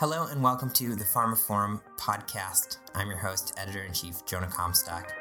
Hello 0.00 0.28
and 0.30 0.40
welcome 0.40 0.70
to 0.70 0.94
the 0.94 1.02
pharmaphorum 1.02 1.80
podcast. 1.96 2.76
I'm 2.94 3.08
your 3.08 3.18
host, 3.18 3.52
editor 3.56 3.82
in 3.82 3.92
chief, 3.92 4.24
Jonah 4.24 4.46
Comstock. 4.46 5.12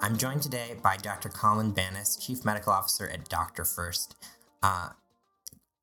I'm 0.00 0.16
joined 0.16 0.42
today 0.42 0.76
by 0.80 0.96
Dr. 0.96 1.28
Colin 1.28 1.72
Banas, 1.72 2.24
Chief 2.24 2.44
Medical 2.44 2.72
Officer 2.72 3.08
at 3.08 3.28
Dr. 3.28 3.64
First. 3.64 4.14
Uh, 4.62 4.90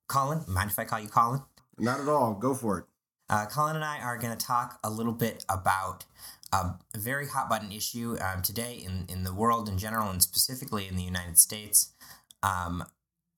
Colin, 0.07 0.45
mind 0.47 0.71
if 0.71 0.79
I 0.79 0.85
call 0.85 1.01
you 1.01 1.09
Colin? 1.09 1.41
Not 1.77 1.99
at 1.99 2.07
all. 2.07 2.33
Go 2.33 2.53
for 2.53 2.77
it. 2.79 2.85
Uh, 3.29 3.47
Colin 3.47 3.75
and 3.75 3.83
I 3.83 3.99
are 3.99 4.17
going 4.17 4.37
to 4.37 4.45
talk 4.45 4.79
a 4.85 4.89
little 4.89 5.11
bit 5.11 5.43
about 5.49 6.05
a 6.53 6.77
very 6.95 7.27
hot 7.27 7.49
button 7.49 7.73
issue 7.73 8.15
um, 8.21 8.41
today 8.41 8.75
in, 8.75 9.05
in 9.09 9.25
the 9.25 9.33
world 9.33 9.67
in 9.67 9.77
general 9.77 10.09
and 10.09 10.23
specifically 10.23 10.87
in 10.87 10.95
the 10.95 11.03
United 11.03 11.37
States 11.37 11.91
um, 12.41 12.85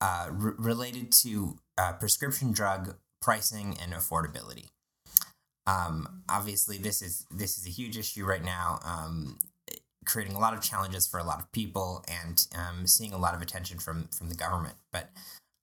uh, 0.00 0.28
related 0.30 1.12
to 1.12 1.58
uh, 1.76 1.92
prescription 1.94 2.52
drug 2.52 2.96
pricing 3.20 3.76
and 3.82 3.92
affordability. 3.92 4.66
Um, 5.66 6.22
obviously, 6.28 6.78
this 6.78 7.02
is 7.02 7.26
this 7.30 7.58
is 7.58 7.66
a 7.66 7.70
huge 7.70 7.98
issue 7.98 8.24
right 8.24 8.44
now, 8.44 8.80
um, 8.84 9.38
creating 10.06 10.34
a 10.34 10.38
lot 10.38 10.54
of 10.54 10.62
challenges 10.62 11.06
for 11.06 11.18
a 11.20 11.24
lot 11.24 11.40
of 11.40 11.52
people 11.52 12.04
and 12.08 12.46
um, 12.56 12.86
seeing 12.86 13.12
a 13.12 13.18
lot 13.18 13.34
of 13.34 13.42
attention 13.42 13.78
from 13.78 14.08
from 14.16 14.28
the 14.28 14.34
government. 14.34 14.76
But 14.92 15.10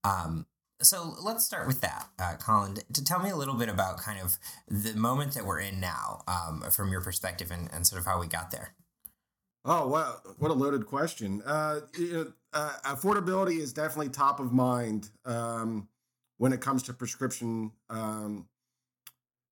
um, 0.04 0.46
so 0.82 1.16
let's 1.22 1.46
start 1.46 1.68
with 1.68 1.82
that, 1.82 2.08
uh, 2.20 2.36
Colin. 2.40 2.78
To 2.94 3.04
tell 3.04 3.20
me 3.20 3.30
a 3.30 3.36
little 3.36 3.56
bit 3.56 3.70
about 3.70 3.98
kind 3.98 4.20
of 4.22 4.38
the 4.68 4.94
moment 4.94 5.34
that 5.34 5.46
we're 5.46 5.60
in 5.60 5.80
now, 5.80 6.24
um, 6.28 6.64
from 6.70 6.92
your 6.92 7.02
perspective, 7.02 7.50
and, 7.50 7.70
and 7.74 7.88
sort 7.88 8.00
of 8.00 8.06
how 8.06 8.20
we 8.20 8.28
got 8.28 8.52
there. 8.52 8.76
Oh, 9.68 9.88
wow. 9.88 10.18
What 10.38 10.52
a 10.52 10.54
loaded 10.54 10.86
question. 10.86 11.42
Uh, 11.44 11.80
uh, 12.56 12.72
affordability 12.86 13.60
is 13.60 13.74
definitely 13.74 14.10
top 14.10 14.40
of 14.40 14.54
mind 14.54 15.10
um, 15.26 15.88
when 16.38 16.54
it 16.54 16.62
comes 16.62 16.82
to 16.84 16.94
prescription 16.94 17.72
um, 17.90 18.48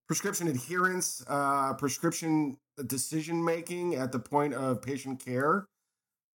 prescription 0.07 0.47
adherence, 0.47 1.23
uh, 1.27 1.73
prescription 1.73 2.57
decision 2.87 3.43
making 3.43 3.95
at 3.95 4.11
the 4.11 4.19
point 4.19 4.53
of 4.53 4.81
patient 4.81 5.23
care. 5.23 5.67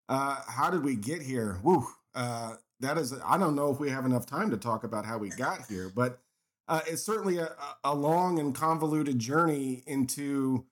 Uh, 0.08 0.36
how 0.46 0.70
did 0.70 0.83
we 0.84 0.94
get 0.94 1.22
here? 1.22 1.58
Woo. 1.62 1.86
Uh, 2.14 2.55
that 2.80 2.96
is, 2.96 3.14
I 3.24 3.36
don't 3.36 3.55
know 3.55 3.70
if 3.70 3.80
we 3.80 3.91
have 3.91 4.06
enough 4.06 4.27
time 4.27 4.50
to 4.50 4.56
talk 4.56 4.84
about 4.84 5.05
how 5.05 5.19
we 5.19 5.30
got 5.30 5.66
here, 5.69 5.91
but 5.94 6.20
uh, 6.69 6.80
it's 6.86 7.02
certainly 7.02 7.39
a, 7.39 7.50
a 7.84 7.94
long 7.94 8.39
and 8.39 8.55
convoluted 8.55 9.19
journey 9.19 9.83
into 9.86 10.64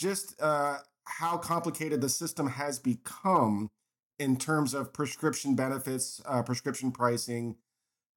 just 0.00 0.40
uh, 0.40 0.78
how 1.04 1.36
complicated 1.36 2.00
the 2.00 2.08
system 2.08 2.48
has 2.48 2.78
become 2.78 3.70
in 4.18 4.36
terms 4.36 4.74
of 4.74 4.92
prescription 4.92 5.54
benefits, 5.54 6.20
uh, 6.26 6.42
prescription 6.42 6.90
pricing, 6.90 7.56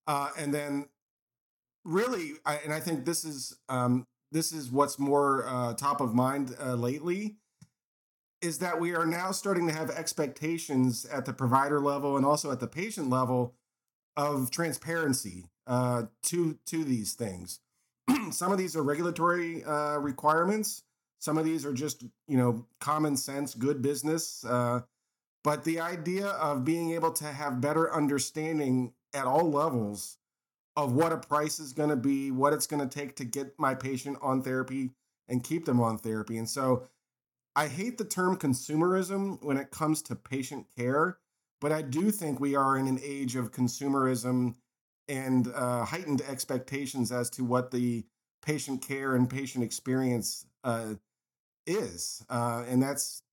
uh, 0.08 0.30
and 0.38 0.54
then 0.54 0.88
really, 1.86 2.34
I, 2.46 2.58
and 2.58 2.74
I 2.74 2.80
think 2.80 3.06
this 3.06 3.24
is 3.24 3.58
um, 3.70 4.06
this 4.32 4.52
is 4.52 4.72
what's 4.72 4.98
more 4.98 5.46
uh, 5.48 5.74
top 5.74 6.02
of 6.02 6.14
mind 6.14 6.56
uh, 6.60 6.74
lately, 6.76 7.36
is 8.42 8.60
that 8.60 8.80
we 8.80 8.96
are 8.96 9.06
now 9.06 9.32
starting 9.32 9.68
to 9.68 9.74
have 9.74 9.90
expectations 9.90 11.06
at 11.06 11.26
the 11.26 11.34
provider 11.34 11.80
level 11.80 12.18
and 12.18 12.26
also 12.26 12.52
at 12.52 12.60
the 12.60 12.68
patient 12.68 13.10
level 13.10 13.56
of 14.18 14.52
transparency 14.52 15.46
uh, 15.68 16.04
to 16.24 16.58
to 16.66 16.84
these 16.84 17.14
things. 17.14 17.60
Some 18.32 18.52
of 18.52 18.58
these 18.58 18.76
are 18.76 18.84
regulatory 18.84 19.64
uh, 19.64 19.98
requirements. 19.98 20.84
Some 21.20 21.38
of 21.38 21.46
these 21.46 21.66
are 21.66 21.74
just 21.74 22.04
you 22.28 22.38
know 22.38 22.66
common 22.80 23.16
sense, 23.16 23.54
good 23.54 23.82
business. 23.82 24.44
But 25.44 25.64
the 25.64 25.80
idea 25.80 26.28
of 26.28 26.66
being 26.66 26.92
able 26.92 27.12
to 27.14 27.26
have 27.26 27.62
better 27.62 27.94
understanding 27.94 28.94
at 29.14 29.26
all 29.26 29.50
levels 29.50 30.18
of 30.76 30.94
what 30.94 31.12
a 31.12 31.18
price 31.18 31.60
is 31.60 31.74
going 31.74 31.90
to 31.90 31.96
be, 31.96 32.32
what 32.32 32.54
it's 32.54 32.68
going 32.68 32.88
to 32.88 33.00
take 33.00 33.16
to 33.18 33.26
get 33.26 33.58
my 33.58 33.74
patient 33.74 34.18
on 34.22 34.42
therapy 34.42 34.92
and 35.28 35.44
keep 35.44 35.66
them 35.66 35.82
on 35.82 35.98
therapy. 35.98 36.38
And 36.38 36.48
so 36.48 36.88
I 37.56 37.68
hate 37.68 37.98
the 37.98 38.06
term 38.06 38.38
consumerism 38.38 39.44
when 39.44 39.58
it 39.58 39.72
comes 39.72 40.02
to 40.04 40.16
patient 40.16 40.68
care, 40.78 41.18
but 41.60 41.72
I 41.72 41.82
do 41.82 42.12
think 42.12 42.40
we 42.40 42.56
are 42.56 42.78
in 42.78 42.88
an 42.88 43.00
age 43.04 43.36
of 43.36 43.52
consumerism 43.52 44.56
and 45.10 45.52
uh, 45.54 45.84
heightened 45.84 46.22
expectations 46.22 47.12
as 47.12 47.30
to 47.32 47.44
what 47.44 47.72
the 47.72 48.06
patient 48.42 48.82
care 48.82 49.16
and 49.16 49.30
patient 49.30 49.64
experience 49.64 50.46
uh, 50.64 50.94
is. 51.68 52.24
Uh, 52.30 52.64
and 52.68 52.82
that's 52.82 53.24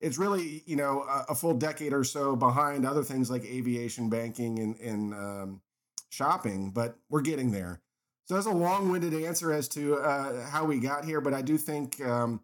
it's 0.00 0.18
really 0.18 0.62
you 0.66 0.76
know 0.76 1.02
a, 1.02 1.32
a, 1.32 1.34
full 1.34 1.54
decade 1.54 1.92
or 1.92 2.04
so 2.04 2.36
behind 2.36 2.86
other 2.86 3.02
things 3.02 3.30
like 3.30 3.44
aviation 3.44 4.08
banking 4.08 4.58
and, 4.58 4.76
and 4.80 5.14
um, 5.14 5.60
shopping 6.10 6.70
but 6.70 6.96
we're 7.08 7.22
getting 7.22 7.50
there. 7.50 7.80
So 8.26 8.34
that's 8.34 8.46
a 8.46 8.50
long-winded 8.50 9.12
answer 9.12 9.52
as 9.52 9.68
to 9.70 9.96
uh, 9.96 10.46
how 10.46 10.64
we 10.64 10.78
got 10.78 11.04
here 11.04 11.20
but 11.20 11.34
i 11.34 11.42
do 11.42 11.58
think 11.58 12.00
um, 12.04 12.40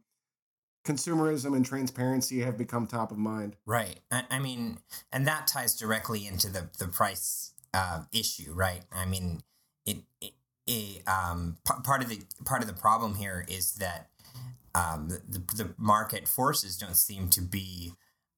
consumerism 0.84 1.54
and 1.54 1.64
transparency 1.64 2.40
have 2.40 2.56
become 2.56 2.86
top 2.86 3.10
of 3.12 3.18
mind. 3.18 3.56
Right. 3.66 4.00
I, 4.10 4.24
I 4.30 4.38
mean 4.38 4.78
and 5.12 5.26
that 5.26 5.46
ties 5.46 5.74
directly 5.76 6.26
into 6.26 6.50
the, 6.50 6.68
the 6.78 6.86
price 6.86 7.52
uh, 7.74 8.02
issue 8.12 8.52
right? 8.52 8.82
I 8.92 9.06
mean 9.06 9.42
it, 9.86 9.98
it, 10.20 10.32
it 10.66 11.08
um, 11.08 11.56
p- 11.66 11.82
part 11.82 12.02
of 12.02 12.08
the 12.08 12.20
part 12.44 12.62
of 12.62 12.68
the 12.68 12.74
problem 12.74 13.14
here 13.14 13.44
is 13.48 13.74
that 13.74 14.08
um, 14.74 15.08
the, 15.08 15.38
the 15.54 15.74
market 15.76 16.28
forces 16.28 16.76
don't 16.76 16.96
seem 16.96 17.28
to 17.30 17.40
be 17.40 17.94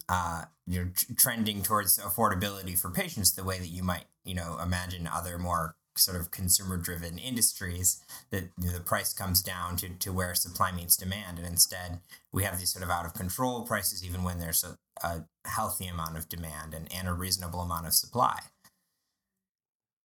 uh, 0.09 0.45
you 0.67 0.85
know 0.85 0.91
trending 1.17 1.63
towards 1.63 1.99
affordability 1.99 2.79
for 2.79 2.91
patients 2.91 3.33
the 3.33 3.45
way 3.45 3.59
that 3.59 3.69
you 3.69 3.83
might 3.83 4.05
you 4.25 4.35
know 4.35 4.59
imagine 4.63 5.07
other 5.07 5.39
more 5.39 5.77
sort 5.97 6.19
of 6.19 6.31
consumer 6.31 6.77
driven 6.77 7.19
industries 7.19 8.03
that 8.31 8.45
you 8.59 8.67
know, 8.67 8.73
the 8.73 8.81
price 8.81 9.13
comes 9.13 9.43
down 9.43 9.77
to, 9.77 9.89
to 9.91 10.13
where 10.13 10.35
supply 10.35 10.73
meets 10.73 10.97
demand. 10.97 11.39
And 11.39 11.47
instead 11.47 12.01
we 12.33 12.45
have 12.45 12.59
these 12.59 12.73
sort 12.73 12.85
of 12.85 12.91
out 12.91 13.05
of 13.05 13.15
control 13.15 13.63
prices 13.63 14.05
even 14.05 14.23
when 14.23 14.39
there's 14.39 14.65
a, 14.65 14.79
a 15.07 15.25
healthy 15.47 15.87
amount 15.87 16.17
of 16.17 16.29
demand 16.29 16.75
and, 16.75 16.89
and 16.93 17.09
a 17.09 17.13
reasonable 17.13 17.61
amount 17.61 17.87
of 17.87 17.93
supply. 17.93 18.41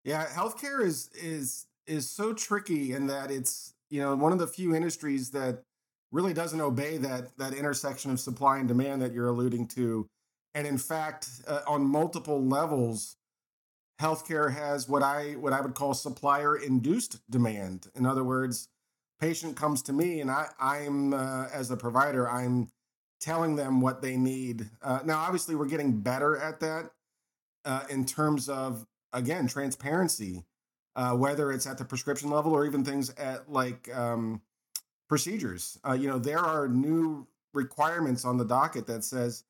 Yeah 0.03 0.25
healthcare 0.25 0.83
is 0.83 1.09
is 1.13 1.65
is 1.85 2.09
so 2.09 2.33
tricky 2.33 2.93
in 2.93 3.07
that 3.07 3.31
it's 3.31 3.73
you 3.89 4.01
know 4.01 4.15
one 4.15 4.31
of 4.31 4.39
the 4.39 4.47
few 4.47 4.75
industries 4.75 5.31
that 5.31 5.63
really 6.11 6.33
doesn't 6.33 6.61
obey 6.61 6.97
that 6.97 7.37
that 7.37 7.53
intersection 7.53 8.11
of 8.11 8.19
supply 8.19 8.57
and 8.57 8.67
demand 8.67 9.01
that 9.01 9.13
you're 9.13 9.27
alluding 9.27 9.67
to. 9.67 10.07
And 10.53 10.65
in 10.65 10.77
fact 10.77 11.27
uh, 11.47 11.61
on 11.67 11.85
multiple 11.85 12.43
levels 12.43 13.15
healthcare 14.01 14.53
has 14.53 14.87
what 14.87 15.01
i 15.01 15.31
what 15.33 15.53
i 15.53 15.61
would 15.61 15.73
call 15.73 15.93
supplier 15.93 16.55
induced 16.55 17.19
demand. 17.29 17.87
In 17.95 18.05
other 18.05 18.23
words 18.23 18.69
patient 19.19 19.55
comes 19.55 19.81
to 19.83 19.93
me 19.93 20.21
and 20.21 20.29
i 20.29 20.47
i'm 20.59 21.13
uh, 21.13 21.47
as 21.51 21.71
a 21.71 21.77
provider 21.77 22.29
i'm 22.29 22.69
telling 23.19 23.55
them 23.55 23.81
what 23.81 24.01
they 24.01 24.15
need. 24.15 24.69
Uh, 24.81 24.99
now 25.03 25.17
obviously 25.17 25.55
we're 25.55 25.65
getting 25.65 25.99
better 25.99 26.37
at 26.37 26.59
that 26.59 26.91
uh, 27.65 27.83
in 27.89 28.05
terms 28.05 28.47
of 28.47 28.85
again 29.13 29.47
transparency 29.47 30.45
uh, 30.97 31.13
whether 31.15 31.51
it's 31.51 31.67
at 31.67 31.77
the 31.77 31.85
prescription 31.85 32.29
level 32.29 32.51
or 32.53 32.65
even 32.65 32.83
things 32.83 33.11
at 33.11 33.49
like 33.51 33.95
um, 33.95 34.41
procedures. 35.07 35.77
Uh, 35.87 35.93
you 35.93 36.07
know, 36.07 36.19
there 36.19 36.39
are 36.39 36.67
new 36.67 37.27
requirements 37.53 38.25
on 38.25 38.37
the 38.37 38.45
docket 38.45 38.87
that 38.87 39.03
says, 39.03 39.43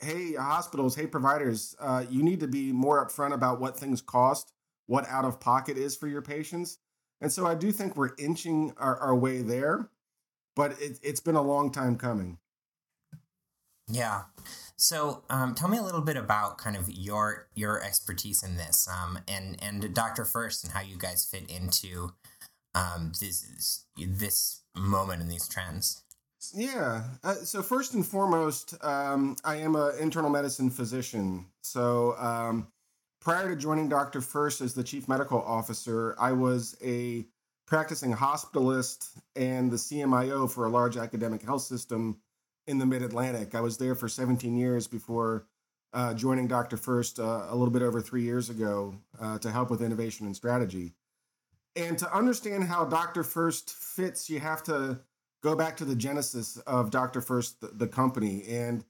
hey, 0.00 0.34
hospitals, 0.34 0.94
hey, 0.94 1.06
providers, 1.06 1.74
uh, 1.80 2.04
you 2.10 2.22
need 2.22 2.40
to 2.40 2.48
be 2.48 2.72
more 2.72 3.04
upfront 3.06 3.32
about 3.32 3.60
what 3.60 3.78
things 3.78 4.00
cost, 4.00 4.52
what 4.86 5.06
out 5.08 5.24
of 5.24 5.40
pocket 5.40 5.76
is 5.76 5.96
for 5.96 6.08
your 6.08 6.22
patients. 6.22 6.78
And 7.20 7.30
so 7.30 7.46
I 7.46 7.54
do 7.54 7.70
think 7.70 7.96
we're 7.96 8.14
inching 8.18 8.72
our, 8.78 8.96
our 8.96 9.14
way 9.14 9.42
there, 9.42 9.90
but 10.56 10.72
it, 10.80 10.98
it's 11.02 11.20
been 11.20 11.34
a 11.34 11.42
long 11.42 11.70
time 11.70 11.96
coming. 11.96 12.38
Yeah. 13.88 14.22
So, 14.76 15.24
um, 15.28 15.54
tell 15.54 15.68
me 15.68 15.76
a 15.76 15.82
little 15.82 16.00
bit 16.00 16.16
about 16.16 16.56
kind 16.56 16.74
of 16.74 16.88
your 16.88 17.48
your 17.54 17.82
expertise 17.82 18.42
in 18.42 18.56
this, 18.56 18.88
um, 18.88 19.18
and 19.28 19.62
and 19.62 19.92
Doctor 19.92 20.24
First, 20.24 20.64
and 20.64 20.72
how 20.72 20.80
you 20.80 20.96
guys 20.96 21.26
fit 21.26 21.50
into 21.50 22.12
um, 22.74 23.12
this 23.20 23.84
this 23.96 24.59
moment 24.74 25.22
in 25.22 25.28
these 25.28 25.48
trends? 25.48 26.02
Yeah. 26.54 27.02
Uh, 27.22 27.34
so 27.34 27.62
first 27.62 27.94
and 27.94 28.06
foremost, 28.06 28.74
um, 28.82 29.36
I 29.44 29.56
am 29.56 29.76
an 29.76 29.92
internal 30.00 30.30
medicine 30.30 30.70
physician. 30.70 31.46
So 31.62 32.16
um, 32.16 32.68
prior 33.20 33.48
to 33.48 33.56
joining 33.56 33.88
Doctor 33.88 34.20
First 34.20 34.60
as 34.60 34.74
the 34.74 34.82
chief 34.82 35.08
medical 35.08 35.40
officer, 35.42 36.16
I 36.18 36.32
was 36.32 36.76
a 36.82 37.26
practicing 37.66 38.12
hospitalist 38.14 39.10
and 39.36 39.70
the 39.70 39.76
CMIO 39.76 40.50
for 40.50 40.66
a 40.66 40.70
large 40.70 40.96
academic 40.96 41.42
health 41.42 41.62
system 41.62 42.20
in 42.66 42.78
the 42.78 42.86
Mid 42.86 43.02
Atlantic. 43.02 43.54
I 43.54 43.60
was 43.60 43.76
there 43.76 43.94
for 43.94 44.08
17 44.08 44.56
years 44.56 44.86
before 44.86 45.46
uh, 45.92 46.14
joining 46.14 46.46
Doctor 46.46 46.76
First 46.76 47.20
uh, 47.20 47.46
a 47.48 47.54
little 47.54 47.72
bit 47.72 47.82
over 47.82 48.00
three 48.00 48.22
years 48.22 48.48
ago 48.48 48.94
uh, 49.20 49.38
to 49.38 49.50
help 49.50 49.70
with 49.70 49.82
innovation 49.82 50.26
and 50.26 50.34
strategy. 50.34 50.94
And 51.76 51.98
to 51.98 52.14
understand 52.14 52.64
how 52.64 52.84
Dr. 52.84 53.22
First 53.22 53.70
fits, 53.70 54.28
you 54.28 54.40
have 54.40 54.62
to 54.64 55.00
go 55.42 55.54
back 55.54 55.76
to 55.78 55.84
the 55.84 55.94
genesis 55.94 56.56
of 56.66 56.90
Dr. 56.90 57.20
First, 57.20 57.60
the, 57.60 57.68
the 57.68 57.86
company. 57.86 58.44
And 58.48 58.84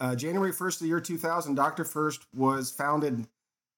uh, 0.00 0.14
January 0.14 0.52
1st, 0.52 0.74
of 0.74 0.80
the 0.80 0.86
year 0.88 1.00
2000, 1.00 1.54
Dr. 1.54 1.84
First 1.84 2.26
was 2.34 2.70
founded 2.70 3.26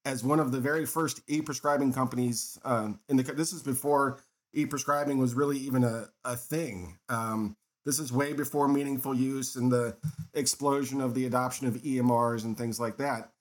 as 0.05 0.25
one 0.25 0.41
of 0.41 0.53
the 0.53 0.61
very 0.61 0.87
first 0.87 1.21
e-prescribing 1.29 1.93
companies 1.93 2.59
um, 2.65 2.99
in 3.09 3.17
the 3.17 3.23
this 3.23 3.53
is 3.53 3.63
before 3.63 4.19
e-prescribing 4.55 5.19
was 5.19 5.35
really 5.35 5.59
even 5.59 5.85
a, 5.85 6.07
a 6.25 6.37
thing 6.37 6.97
um, 7.09 7.57
this 7.85 7.99
is 7.99 8.13
way 8.13 8.33
before 8.33 8.69
meaningful 8.69 9.15
use 9.15 9.57
and 9.57 9.71
the 9.71 9.97
explosion 10.35 11.01
of 11.01 11.15
the 11.15 11.27
adoption 11.27 11.67
of 11.67 11.75
emrs 11.83 12.45
and 12.45 12.57
things 12.57 12.81
like 12.81 12.97
that 12.97 13.33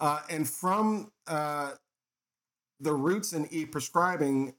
uh, 0.00 0.20
and 0.28 0.48
from 0.48 1.10
uh, 1.28 1.70
the 2.82 2.92
roots 2.92 3.32
in 3.32 3.46
e-prescribing 3.50 4.54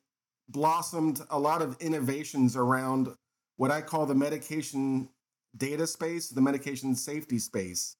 blossomed 0.50 1.22
a 1.30 1.40
lot 1.40 1.62
of 1.62 1.78
innovations 1.80 2.56
around 2.56 3.10
what 3.58 3.72
i 3.72 3.81
call 3.81 4.06
the 4.06 4.16
medication 4.16 5.08
data 5.56 5.86
space 5.86 6.30
the 6.30 6.42
medication 6.42 6.96
safety 6.96 7.40
space 7.40 7.96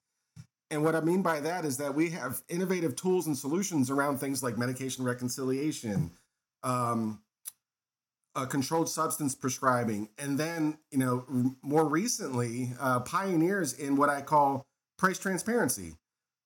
and 0.70 0.82
what 0.82 0.96
I 0.96 1.00
mean 1.00 1.22
by 1.22 1.40
that 1.40 1.64
is 1.64 1.76
that 1.76 1.94
we 1.94 2.10
have 2.10 2.42
innovative 2.48 2.96
tools 2.96 3.26
and 3.26 3.36
solutions 3.38 3.90
around 3.90 4.18
things 4.18 4.42
like 4.42 4.58
medication 4.58 5.04
reconciliation, 5.04 6.10
um, 6.64 7.20
uh, 8.34 8.46
controlled 8.46 8.88
substance 8.88 9.34
prescribing, 9.34 10.08
and 10.18 10.36
then 10.36 10.78
you 10.90 10.98
know 10.98 11.54
more 11.62 11.86
recently 11.86 12.72
uh, 12.80 13.00
pioneers 13.00 13.74
in 13.74 13.94
what 13.94 14.08
I 14.08 14.22
call 14.22 14.66
price 14.98 15.18
transparency. 15.18 15.92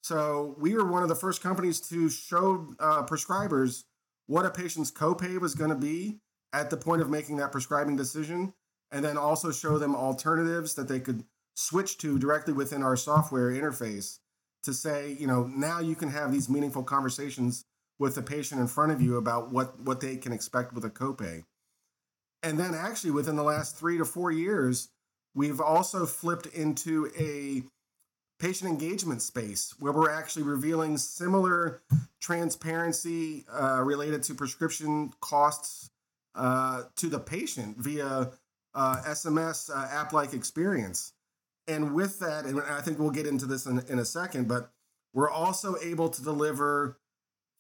So 0.08 0.55
we 0.58 0.75
were 0.75 0.87
one 0.87 1.02
of 1.02 1.10
the 1.10 1.14
first 1.14 1.43
companies 1.43 1.82
to 1.90 2.08
show 2.08 2.75
uh, 2.81 3.02
prescribers 3.02 3.84
what 4.26 4.46
a 4.46 4.50
patient's 4.50 4.90
copay 4.90 5.38
was 5.38 5.55
going 5.55 5.69
to 5.69 5.76
be 5.76 6.20
at 6.50 6.70
the 6.70 6.78
point 6.78 7.02
of 7.02 7.10
making 7.10 7.37
that 7.37 7.52
prescribing 7.52 7.94
decision, 7.94 8.55
and 8.90 9.05
then 9.05 9.19
also 9.19 9.52
show 9.52 9.76
them 9.76 9.94
alternatives 9.94 10.72
that 10.76 10.88
they 10.88 10.99
could 10.99 11.25
switch 11.56 11.99
to 11.99 12.19
directly 12.19 12.55
within 12.55 12.82
our 12.82 12.96
software 12.96 13.50
interface 13.50 14.20
to 14.62 14.72
say, 14.72 15.14
you 15.20 15.26
know, 15.26 15.44
now 15.44 15.78
you 15.78 15.94
can 15.94 16.08
have 16.08 16.32
these 16.32 16.49
meaningful 16.49 16.84
conversations 16.84 17.66
with 17.99 18.14
the 18.14 18.22
patient 18.22 18.62
in 18.62 18.66
front 18.66 18.93
of 18.93 19.02
you 19.02 19.19
about 19.19 19.52
what 19.52 19.78
what 19.78 20.00
they 20.00 20.16
can 20.16 20.32
expect 20.32 20.72
with 20.72 20.87
a 20.87 20.90
copay. 20.90 21.44
And 22.43 22.58
then 22.58 22.75
actually 22.75 23.11
within 23.11 23.37
the 23.37 23.43
last 23.43 23.76
3 23.76 23.99
to 23.99 24.06
4 24.06 24.32
years, 24.32 24.88
we've 25.34 25.61
also 25.61 26.06
flipped 26.06 26.46
into 26.46 27.11
a 27.19 27.69
patient 28.38 28.70
engagement 28.70 29.20
space 29.20 29.75
where 29.79 29.93
we're 29.93 30.11
actually 30.11 30.44
revealing 30.44 30.96
similar 30.96 31.82
transparency 32.20 33.44
uh, 33.52 33.82
related 33.82 34.23
to 34.23 34.35
prescription 34.35 35.12
costs 35.20 35.90
uh, 36.35 36.85
to 36.96 37.08
the 37.08 37.19
patient 37.19 37.76
via 37.79 38.31
uh, 38.75 39.02
SMS 39.06 39.70
uh, 39.75 39.88
app 39.90 40.12
like 40.12 40.32
experience. 40.32 41.12
And 41.67 41.94
with 41.94 42.20
that, 42.20 42.44
and 42.44 42.61
I 42.62 42.81
think 42.81 42.99
we'll 42.99 43.11
get 43.11 43.26
into 43.26 43.44
this 43.44 43.67
in, 43.67 43.81
in 43.88 43.99
a 43.99 44.05
second, 44.05 44.49
but 44.49 44.70
we're 45.12 45.31
also 45.31 45.76
able 45.82 46.08
to 46.08 46.23
deliver 46.23 46.99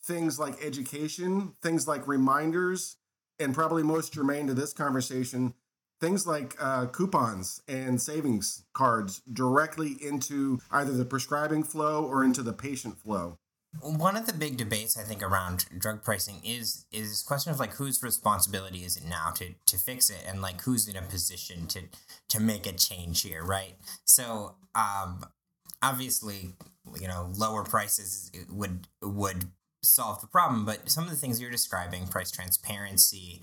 things 0.02 0.38
like 0.38 0.62
education, 0.64 1.54
things 1.60 1.88
like 1.88 2.06
reminders, 2.06 2.96
and 3.38 3.54
probably 3.54 3.82
most 3.82 4.12
germane 4.12 4.46
to 4.46 4.54
this 4.54 4.72
conversation, 4.72 5.54
things 6.00 6.26
like 6.26 6.56
uh, 6.60 6.86
coupons 6.86 7.60
and 7.68 8.00
savings 8.00 8.64
cards 8.72 9.20
directly 9.32 9.96
into 10.00 10.58
either 10.70 10.92
the 10.92 11.04
prescribing 11.04 11.62
flow 11.62 12.04
or 12.04 12.24
into 12.24 12.42
the 12.42 12.52
patient 12.52 12.98
flow. 12.98 13.38
One 13.80 14.16
of 14.16 14.26
the 14.26 14.32
big 14.32 14.56
debates 14.56 14.96
I 14.98 15.02
think 15.02 15.22
around 15.22 15.66
drug 15.76 16.02
pricing 16.02 16.40
is 16.42 16.86
is 16.90 17.10
this 17.10 17.22
question 17.22 17.52
of 17.52 17.60
like 17.60 17.74
whose 17.74 18.02
responsibility 18.02 18.78
is 18.78 18.96
it 18.96 19.04
now 19.04 19.30
to 19.36 19.54
to 19.66 19.76
fix 19.76 20.08
it 20.08 20.24
and 20.26 20.40
like 20.40 20.62
who's 20.62 20.88
in 20.88 20.96
a 20.96 21.02
position 21.02 21.66
to 21.68 21.82
to 22.30 22.40
make 22.40 22.66
a 22.66 22.72
change 22.72 23.22
here, 23.22 23.44
right? 23.44 23.74
So 24.04 24.56
um 24.74 25.26
obviously, 25.82 26.54
you 26.98 27.08
know, 27.08 27.30
lower 27.36 27.62
prices 27.62 28.30
would 28.50 28.88
would 29.02 29.50
solve 29.82 30.20
the 30.20 30.26
problem, 30.26 30.64
but 30.64 30.90
some 30.90 31.04
of 31.04 31.10
the 31.10 31.16
things 31.16 31.40
you're 31.40 31.50
describing, 31.50 32.06
price 32.06 32.30
transparency, 32.30 33.40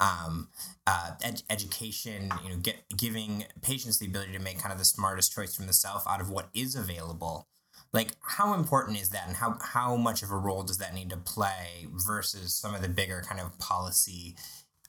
um, 0.00 0.48
uh, 0.86 1.12
ed- 1.22 1.42
education, 1.48 2.30
you 2.42 2.50
know, 2.50 2.56
get, 2.56 2.76
giving 2.96 3.44
patients 3.62 3.98
the 3.98 4.06
ability 4.06 4.32
to 4.32 4.38
make 4.38 4.58
kind 4.58 4.72
of 4.72 4.78
the 4.78 4.84
smartest 4.84 5.32
choice 5.32 5.54
from 5.54 5.66
the 5.66 5.72
self 5.72 6.06
out 6.06 6.20
of 6.20 6.30
what 6.30 6.48
is 6.54 6.74
available 6.74 7.46
like 7.92 8.12
how 8.20 8.54
important 8.54 9.00
is 9.00 9.10
that? 9.10 9.26
And 9.26 9.36
how 9.36 9.56
how 9.60 9.96
much 9.96 10.22
of 10.22 10.30
a 10.30 10.36
role 10.36 10.62
does 10.62 10.78
that 10.78 10.94
need 10.94 11.10
to 11.10 11.16
play 11.16 11.86
versus 11.90 12.52
some 12.52 12.74
of 12.74 12.82
the 12.82 12.88
bigger 12.88 13.22
kind 13.26 13.40
of 13.40 13.58
policy 13.58 14.36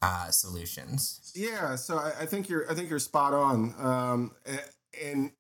uh, 0.02 0.30
solutions? 0.30 1.32
Yeah 1.34 1.76
so 1.76 1.98
I, 1.98 2.14
I, 2.22 2.26
think 2.26 2.50
you're 2.50 2.70
i 2.70 2.76
think 2.76 2.90
you're 2.90 3.00
spot 3.00 3.34
on. 3.34 3.74
Um, 3.80 4.32
and, 4.46 4.62
and 5.04 5.32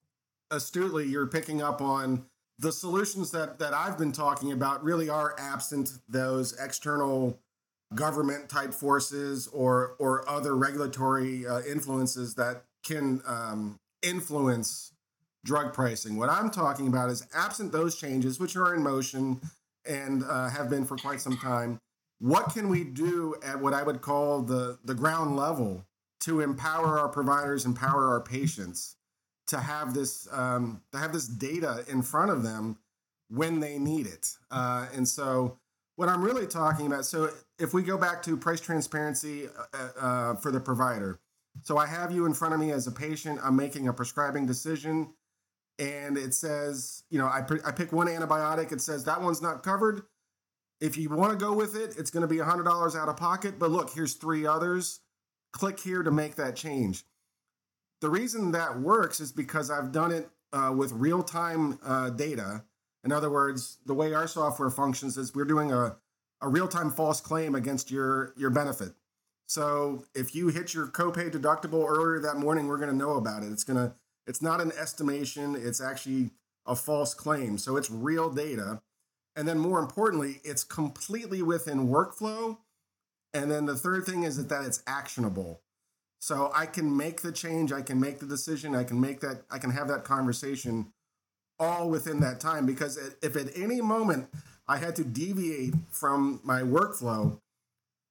astutely 0.50 1.07
you're 1.07 1.27
picking 1.27 1.62
up 1.62 1.81
on 1.81 2.25
the 2.59 2.71
solutions 2.71 3.31
that 3.31 3.59
that 3.59 3.74
i've 3.74 3.98
been 3.98 4.12
talking 4.12 4.51
about 4.51 4.83
really 4.83 5.09
are 5.09 5.36
absent 5.38 5.92
those 6.09 6.57
external 6.59 7.39
government 7.95 8.50
type 8.50 8.74
forces 8.74 9.48
or 9.48 9.95
or 10.00 10.27
other 10.30 10.56
regulatory 10.56 11.48
uh, 11.48 11.62
influences 11.62 12.36
that 12.36 12.63
can 12.83 13.21
um, 13.25 13.80
influence 14.01 14.92
drug 15.48 15.74
pricing. 15.74 16.18
What 16.18 16.30
I'm 16.30 16.51
talking 16.51 16.88
about 16.88 17.09
is 17.09 17.25
absent 17.33 17.71
those 17.71 17.98
changes, 17.98 18.39
which 18.39 18.56
are 18.57 18.75
in 18.75 18.83
motion 18.83 19.39
and 19.86 20.24
uh, 20.25 20.50
have 20.50 20.69
been 20.69 20.86
for 20.86 20.98
quite 20.98 21.21
some 21.21 21.38
time. 21.38 21.80
What 22.19 22.50
can 22.54 22.68
we 22.68 22.83
do 22.83 23.36
at 23.42 23.62
what 23.62 23.74
I 23.74 23.83
would 23.83 24.01
call 24.01 24.42
the, 24.42 24.77
the 24.83 24.94
ground 24.94 25.38
level 25.38 25.86
to 26.21 26.42
empower 26.42 27.00
our 27.00 27.07
providers, 27.07 27.65
empower 27.65 28.09
our 28.09 28.19
patients 28.19 28.96
to 29.47 29.59
have 29.59 29.94
this 29.94 30.27
um, 30.31 30.81
to 30.91 30.97
have 30.97 31.13
this 31.13 31.27
data 31.27 31.83
in 31.88 32.01
front 32.01 32.31
of 32.31 32.44
them 32.44 32.77
when 33.29 33.59
they 33.59 33.77
need 33.77 34.07
it? 34.07 34.33
Uh, 34.51 34.88
and 34.95 35.07
so, 35.07 35.57
what 35.95 36.09
I'm 36.09 36.23
really 36.23 36.47
talking 36.47 36.88
about. 36.88 37.05
So, 37.05 37.31
if 37.59 37.73
we 37.73 37.83
go 37.83 37.97
back 37.97 38.21
to 38.23 38.38
price 38.38 38.61
transparency 38.61 39.47
uh, 39.73 39.99
uh 39.99 40.35
for 40.35 40.51
the 40.51 40.59
provider, 40.59 41.19
so 41.63 41.77
I 41.77 41.88
have 41.88 42.11
you 42.11 42.25
in 42.25 42.33
front 42.33 42.53
of 42.53 42.59
me 42.59 42.71
as 42.71 42.88
a 42.88 42.91
patient. 42.91 43.39
I'm 43.44 43.55
making 43.55 43.88
a 43.88 43.94
prescribing 43.94 44.45
decision 44.45 45.13
and 45.79 46.17
it 46.17 46.33
says, 46.33 47.03
you 47.09 47.19
know, 47.19 47.27
I, 47.27 47.44
I 47.65 47.71
pick 47.71 47.91
one 47.91 48.07
antibiotic. 48.07 48.71
It 48.71 48.81
says 48.81 49.03
that 49.05 49.21
one's 49.21 49.41
not 49.41 49.63
covered. 49.63 50.03
If 50.79 50.97
you 50.97 51.09
want 51.09 51.31
to 51.31 51.44
go 51.44 51.53
with 51.53 51.75
it, 51.75 51.95
it's 51.97 52.11
going 52.11 52.21
to 52.21 52.27
be 52.27 52.38
$100 52.38 52.95
out 52.95 53.09
of 53.09 53.17
pocket. 53.17 53.59
But 53.59 53.71
look, 53.71 53.91
here's 53.91 54.13
three 54.13 54.45
others. 54.45 54.99
Click 55.53 55.79
here 55.79 56.03
to 56.03 56.11
make 56.11 56.35
that 56.35 56.55
change. 56.55 57.03
The 58.01 58.09
reason 58.09 58.51
that 58.51 58.79
works 58.79 59.19
is 59.19 59.31
because 59.31 59.71
I've 59.71 59.91
done 59.91 60.11
it 60.11 60.29
uh, 60.54 60.73
with 60.75 60.92
real 60.92 61.23
time 61.23 61.80
uh, 61.83 62.09
data. 62.11 62.63
In 63.04 63.11
other 63.11 63.30
words, 63.30 63.77
the 63.85 63.94
way 63.94 64.13
our 64.13 64.27
software 64.27 64.69
functions 64.69 65.18
is 65.18 65.33
we're 65.33 65.45
doing 65.45 65.71
a, 65.71 65.95
a 66.42 66.49
real 66.49 66.68
time 66.68 66.92
false 66.92 67.21
claim 67.21 67.56
against 67.56 67.89
your, 67.89 68.33
your 68.37 68.49
benefit. 68.49 68.94
So 69.47 70.04
if 70.13 70.35
you 70.35 70.49
hit 70.49 70.73
your 70.73 70.87
copay 70.87 71.31
deductible 71.31 71.87
earlier 71.87 72.19
that 72.19 72.37
morning, 72.37 72.68
we're 72.68 72.77
going 72.77 72.92
to 72.92 72.95
know 72.95 73.13
about 73.13 73.44
it. 73.44 73.51
It's 73.51 73.63
going 73.63 73.77
to 73.77 73.95
it's 74.27 74.42
not 74.42 74.59
an 74.59 74.73
estimation, 74.73 75.56
it's 75.56 75.81
actually 75.81 76.31
a 76.66 76.75
false 76.75 77.13
claim. 77.13 77.57
So 77.57 77.77
it's 77.77 77.89
real 77.89 78.30
data. 78.30 78.81
And 79.37 79.47
then 79.47 79.57
more 79.57 79.80
importantly, 79.80 80.42
it's 80.44 80.66
completely 80.66 81.42
within 81.42 81.87
workflow. 81.87 82.57
And 83.33 83.49
then 83.49 83.66
the 83.66 83.75
third 83.75 84.06
thing 84.06 84.23
is 84.23 84.35
that, 84.35 84.49
that 84.49 84.66
it's 84.66 84.83
actionable. 84.85 85.61
So 86.19 86.52
I 86.54 86.66
can 86.66 86.95
make 86.95 87.21
the 87.21 87.31
change, 87.31 87.71
I 87.71 87.81
can 87.81 88.00
make 88.00 88.19
the 88.19 88.26
decision, 88.26 88.76
I 88.76 88.83
can 88.83 89.00
make 89.00 89.19
that, 89.21 89.44
I 89.52 89.59
can 89.59 89.71
have 89.71 89.88
that 89.90 90.04
conversation 90.04 90.92
all 91.59 91.90
within 91.90 92.19
that 92.21 92.40
time. 92.40 92.66
Because 92.66 92.97
if 93.21 93.36
at 93.36 93.47
any 93.56 93.81
moment 93.81 94.28
I 94.68 94.78
had 94.78 94.95
to 94.97 95.04
deviate 95.04 95.74
from 95.92 96.42
my 96.44 96.62
workflow, 96.62 97.40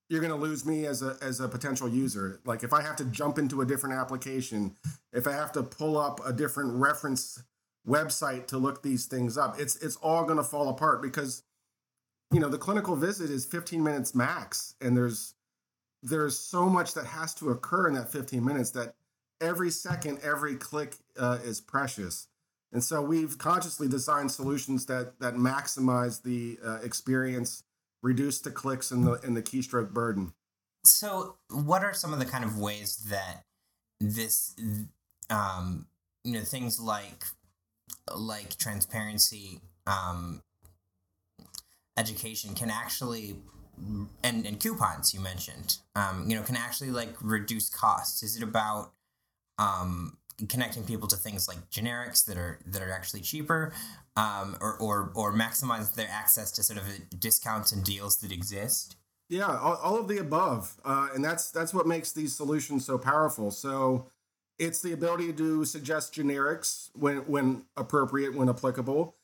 you're 0.09 0.21
going 0.21 0.33
to 0.33 0.39
lose 0.39 0.65
me 0.65 0.87
as 0.87 1.03
a 1.03 1.17
as 1.21 1.41
a 1.41 1.49
potential 1.49 1.89
user. 1.89 2.41
Like 2.45 2.63
if 2.63 2.73
I 2.73 2.83
have 2.83 2.97
to 2.97 3.05
jump 3.07 3.39
into 3.39 3.61
a 3.61 3.67
different 3.67 3.97
application, 3.97 4.77
if 5.13 5.27
I 5.27 5.33
have 5.33 5.53
to 5.53 5.63
pull 5.63 5.99
up 5.99 6.21
a 6.25 6.33
different 6.33 6.75
reference 6.75 7.43
website 7.87 8.47
to 8.49 8.59
look 8.59 8.83
these 8.83 9.07
things 9.07 9.37
up, 9.37 9.59
it's 9.59 9.77
it's 9.77 9.97
all 9.97 10.25
going 10.25 10.39
to 10.39 10.45
fall 10.45 10.69
apart 10.69 11.03
because 11.03 11.43
you 12.33 12.41
know 12.41 12.49
the 12.49 12.59
clinical 12.59 12.95
visit 12.95 13.31
is 13.31 13.45
15 13.45 13.83
minutes 13.83 14.15
max, 14.15 14.75
and 14.81 14.97
there's 14.97 15.35
there's 16.09 16.39
so 16.39 16.69
much 16.69 16.95
that 16.95 17.05
has 17.05 17.35
to 17.35 17.51
occur 17.51 17.89
in 17.89 17.95
that 17.95 18.11
15 18.11 18.45
minutes 18.45 18.71
that 18.71 18.95
every 19.41 19.71
second, 19.71 20.21
every 20.23 20.57
click 20.57 20.95
uh, 21.19 21.39
is 21.45 21.61
precious. 21.61 22.29
And 22.73 22.83
so 22.83 23.03
we've 23.03 23.39
consciously 23.39 23.89
designed 23.89 24.31
solutions 24.31 24.87
that 24.87 25.19
that 25.21 25.35
maximize 25.35 26.23
the 26.23 26.59
uh, 26.65 26.79
experience 26.83 27.63
reduce 28.03 28.41
the 28.41 28.51
clicks 28.51 28.91
and 28.91 29.07
the 29.07 29.15
and 29.23 29.37
the 29.37 29.43
keystroke 29.43 29.93
burden. 29.93 30.33
So, 30.85 31.37
what 31.51 31.83
are 31.83 31.95
some 31.95 32.13
of 32.13 32.19
the 32.19 32.25
kind 32.25 32.45
of 32.45 32.59
ways 32.59 32.97
that 33.09 33.45
this, 34.01 34.55
um, 35.31 35.87
you 36.23 36.33
know, 36.33 36.41
things 36.41 36.79
like 36.79 37.25
like 38.15 38.57
transparency, 38.59 39.61
um, 39.87 40.43
education 41.97 42.55
can 42.55 42.71
actually 42.71 43.37
and 44.23 44.47
and 44.47 44.61
coupons 44.61 45.13
you 45.15 45.21
mentioned, 45.21 45.79
um, 45.95 46.25
you 46.29 46.37
know, 46.37 46.43
can 46.43 46.57
actually 46.57 46.91
like 46.91 47.15
reduce 47.21 47.69
costs. 47.69 48.23
Is 48.23 48.37
it 48.37 48.43
about 48.43 48.93
um, 49.59 50.19
connecting 50.49 50.85
people 50.85 51.09
to 51.09 51.17
things 51.17 51.49
like 51.49 51.71
generics 51.71 52.25
that 52.27 52.37
are 52.37 52.61
that 52.67 52.83
are 52.83 52.93
actually 52.93 53.21
cheaper, 53.21 53.73
um, 54.17 54.57
or 54.61 54.77
or 54.77 55.11
or 55.15 55.33
maximize 55.33 55.95
their 55.95 56.09
access 56.11 56.51
to 56.53 56.63
sort 56.63 56.79
of 56.79 56.85
discounts 57.19 57.73
and 57.73 57.85
deals 57.85 58.19
that 58.19 58.33
exist. 58.33 58.97
Yeah, 59.29 59.59
all, 59.59 59.77
all 59.77 59.99
of 59.99 60.09
the 60.09 60.19
above, 60.19 60.77
uh, 60.85 61.09
and 61.15 61.25
that's 61.25 61.51
that's 61.51 61.75
what 61.75 61.87
makes 61.87 62.13
these 62.13 62.35
solutions 62.35 62.85
so 62.85 62.99
powerful. 62.99 63.51
So 63.51 64.11
it's 64.59 64.81
the 64.81 64.93
ability 64.93 65.33
to 65.35 65.65
suggest 65.65 66.15
generics 66.15 66.91
when 66.95 67.19
when 67.19 67.65
appropriate, 67.77 68.35
when 68.35 68.49
applicable. 68.49 69.17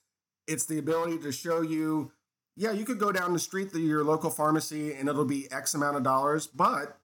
It's 0.49 0.67
the 0.67 0.79
ability 0.79 1.19
to 1.19 1.31
show 1.31 1.63
you, 1.63 2.11
yeah, 2.57 2.73
you 2.73 2.85
could 2.85 2.99
go 2.99 3.13
down 3.13 3.33
the 3.33 3.39
street 3.39 3.73
to 3.73 3.81
your 3.81 4.05
local 4.05 4.31
pharmacy 4.31 4.95
and 4.95 5.09
it'll 5.09 5.25
be 5.25 5.51
X 5.51 5.75
amount 5.75 5.97
of 5.97 6.03
dollars, 6.03 6.47
but 6.47 6.99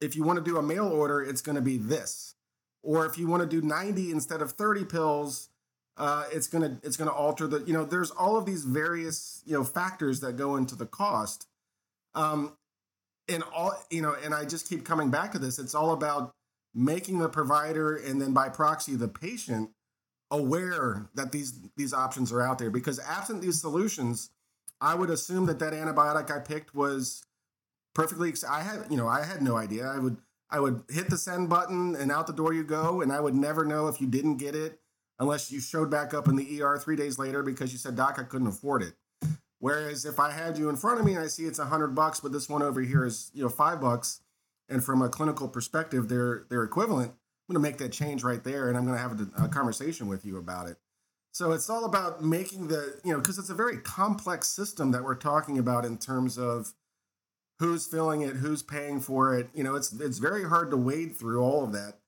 if 0.00 0.16
you 0.16 0.24
want 0.24 0.38
to 0.38 0.44
do 0.44 0.58
a 0.58 0.62
mail 0.62 0.86
order, 0.86 1.22
it's 1.22 1.40
going 1.40 1.56
to 1.56 1.62
be 1.62 1.78
this. 1.78 2.34
Or 2.82 3.06
if 3.06 3.16
you 3.16 3.28
want 3.28 3.42
to 3.42 3.48
do 3.48 3.66
90 3.66 4.10
instead 4.10 4.42
of 4.42 4.52
30 4.52 4.84
pills, 4.84 5.48
uh, 5.96 6.24
it's 6.32 6.46
gonna 6.46 6.78
it's 6.82 6.96
gonna 6.96 7.12
alter 7.12 7.46
the 7.46 7.60
you 7.66 7.72
know 7.74 7.84
there's 7.84 8.10
all 8.10 8.38
of 8.38 8.46
these 8.46 8.64
various 8.64 9.42
you 9.44 9.52
know 9.52 9.62
factors 9.62 10.20
that 10.20 10.38
go 10.38 10.56
into 10.56 10.74
the 10.74 10.86
cost. 10.86 11.46
Um 12.14 12.56
and 13.28 13.44
all 13.54 13.72
you 13.90 14.02
know 14.02 14.16
and 14.24 14.34
i 14.34 14.44
just 14.44 14.68
keep 14.68 14.84
coming 14.84 15.10
back 15.10 15.32
to 15.32 15.38
this. 15.38 15.58
It's 15.58 15.74
all 15.74 15.92
about 15.92 16.32
making 16.74 17.18
the 17.18 17.28
provider 17.28 17.94
and 17.94 18.20
then 18.20 18.32
by 18.32 18.48
proxy 18.48 18.96
the 18.96 19.06
patient 19.06 19.70
aware 20.30 21.10
that 21.14 21.30
these 21.30 21.60
these 21.76 21.92
options 21.92 22.32
are 22.32 22.40
out 22.40 22.58
there. 22.58 22.70
Because 22.70 22.98
absent 22.98 23.42
these 23.42 23.60
solutions 23.60 24.30
i 24.82 24.94
would 24.94 25.10
assume 25.10 25.46
that 25.46 25.58
that 25.58 25.72
antibiotic 25.72 26.30
i 26.30 26.38
picked 26.38 26.74
was 26.74 27.24
perfectly 27.94 28.32
i 28.48 28.60
had 28.60 28.84
you 28.90 28.96
know 28.96 29.08
i 29.08 29.24
had 29.24 29.40
no 29.40 29.56
idea 29.56 29.86
i 29.86 29.98
would 29.98 30.16
i 30.50 30.60
would 30.60 30.82
hit 30.90 31.08
the 31.08 31.16
send 31.16 31.48
button 31.48 31.96
and 31.96 32.12
out 32.12 32.26
the 32.26 32.32
door 32.32 32.52
you 32.52 32.64
go 32.64 33.00
and 33.00 33.12
i 33.12 33.20
would 33.20 33.34
never 33.34 33.64
know 33.64 33.88
if 33.88 34.00
you 34.00 34.06
didn't 34.06 34.36
get 34.36 34.54
it 34.54 34.80
unless 35.18 35.50
you 35.50 35.60
showed 35.60 35.90
back 35.90 36.12
up 36.12 36.28
in 36.28 36.36
the 36.36 36.62
er 36.62 36.78
three 36.78 36.96
days 36.96 37.18
later 37.18 37.42
because 37.42 37.72
you 37.72 37.78
said 37.78 37.96
doc 37.96 38.18
i 38.18 38.22
couldn't 38.22 38.46
afford 38.46 38.82
it 38.82 38.94
whereas 39.58 40.04
if 40.04 40.20
i 40.20 40.30
had 40.30 40.58
you 40.58 40.68
in 40.68 40.76
front 40.76 41.00
of 41.00 41.06
me 41.06 41.14
and 41.14 41.24
i 41.24 41.28
see 41.28 41.44
it's 41.44 41.58
a 41.58 41.66
hundred 41.66 41.94
bucks 41.94 42.20
but 42.20 42.32
this 42.32 42.48
one 42.48 42.62
over 42.62 42.80
here 42.80 43.06
is 43.06 43.30
you 43.32 43.42
know 43.42 43.48
five 43.48 43.80
bucks 43.80 44.20
and 44.72 44.82
from 44.82 45.02
a 45.02 45.08
clinical 45.08 45.48
perspective, 45.48 46.08
they're 46.08 46.44
they're 46.48 46.64
equivalent. 46.64 47.10
I'm 47.10 47.54
going 47.54 47.62
to 47.62 47.70
make 47.70 47.78
that 47.78 47.92
change 47.92 48.24
right 48.24 48.42
there, 48.42 48.68
and 48.68 48.76
I'm 48.76 48.86
going 48.86 48.96
to 48.96 49.02
have 49.02 49.20
a, 49.20 49.44
a 49.44 49.48
conversation 49.48 50.06
with 50.06 50.24
you 50.24 50.38
about 50.38 50.68
it. 50.68 50.78
So 51.32 51.52
it's 51.52 51.68
all 51.70 51.84
about 51.84 52.22
making 52.22 52.68
the 52.68 53.00
you 53.04 53.12
know 53.12 53.18
because 53.18 53.38
it's 53.38 53.50
a 53.50 53.54
very 53.54 53.78
complex 53.78 54.48
system 54.48 54.90
that 54.92 55.02
we're 55.02 55.14
talking 55.14 55.58
about 55.58 55.84
in 55.84 55.98
terms 55.98 56.38
of 56.38 56.72
who's 57.58 57.86
filling 57.86 58.22
it, 58.22 58.36
who's 58.36 58.62
paying 58.62 59.00
for 59.00 59.36
it. 59.36 59.48
You 59.54 59.64
know, 59.64 59.74
it's 59.74 59.92
it's 59.92 60.18
very 60.18 60.44
hard 60.48 60.70
to 60.70 60.76
wade 60.76 61.16
through 61.16 61.42
all 61.42 61.64
of 61.64 61.72
that, 61.72 61.98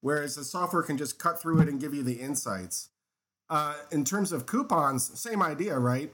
whereas 0.00 0.34
the 0.34 0.44
software 0.44 0.82
can 0.82 0.98
just 0.98 1.18
cut 1.18 1.40
through 1.40 1.60
it 1.60 1.68
and 1.68 1.80
give 1.80 1.94
you 1.94 2.02
the 2.02 2.20
insights. 2.20 2.90
Uh, 3.50 3.74
in 3.92 4.04
terms 4.04 4.32
of 4.32 4.46
coupons, 4.46 5.18
same 5.18 5.42
idea, 5.42 5.78
right? 5.78 6.12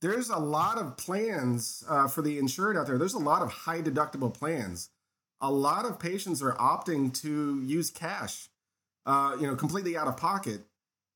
There's 0.00 0.30
a 0.30 0.38
lot 0.38 0.78
of 0.78 0.96
plans 0.96 1.84
uh, 1.88 2.08
for 2.08 2.22
the 2.22 2.38
insured 2.38 2.76
out 2.76 2.86
there. 2.86 2.98
There's 2.98 3.14
a 3.14 3.18
lot 3.18 3.42
of 3.42 3.50
high 3.50 3.80
deductible 3.80 4.32
plans 4.32 4.90
a 5.44 5.50
lot 5.50 5.84
of 5.84 5.98
patients 5.98 6.42
are 6.42 6.54
opting 6.54 7.12
to 7.20 7.60
use 7.62 7.90
cash, 7.90 8.48
uh, 9.04 9.36
you 9.38 9.46
know, 9.46 9.54
completely 9.54 9.94
out 9.94 10.06
of 10.06 10.16
pocket 10.16 10.62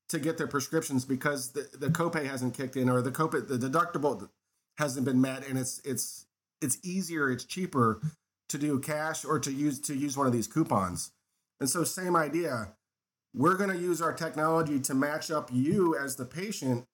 to 0.09 0.19
get 0.19 0.37
their 0.37 0.47
prescriptions 0.47 1.05
because 1.05 1.51
the, 1.51 1.69
the 1.77 1.87
copay 1.87 2.25
hasn't 2.25 2.55
kicked 2.55 2.75
in 2.75 2.89
or 2.89 3.01
the 3.01 3.11
copay 3.11 3.45
the 3.47 3.57
deductible 3.57 4.29
hasn't 4.77 5.05
been 5.05 5.21
met 5.21 5.47
and 5.47 5.57
it's 5.57 5.81
it's 5.85 6.25
it's 6.61 6.77
easier 6.83 7.29
it's 7.29 7.43
cheaper 7.43 8.01
to 8.47 8.57
do 8.57 8.79
cash 8.79 9.23
or 9.23 9.39
to 9.39 9.51
use 9.51 9.79
to 9.79 9.95
use 9.95 10.17
one 10.17 10.27
of 10.27 10.33
these 10.33 10.47
coupons 10.47 11.11
and 11.59 11.69
so 11.69 11.83
same 11.83 12.15
idea 12.15 12.73
we're 13.35 13.55
going 13.55 13.69
to 13.69 13.77
use 13.77 14.01
our 14.01 14.13
technology 14.13 14.79
to 14.79 14.93
match 14.93 15.29
up 15.29 15.49
you 15.51 15.95
as 15.95 16.15
the 16.15 16.25
patient 16.25 16.85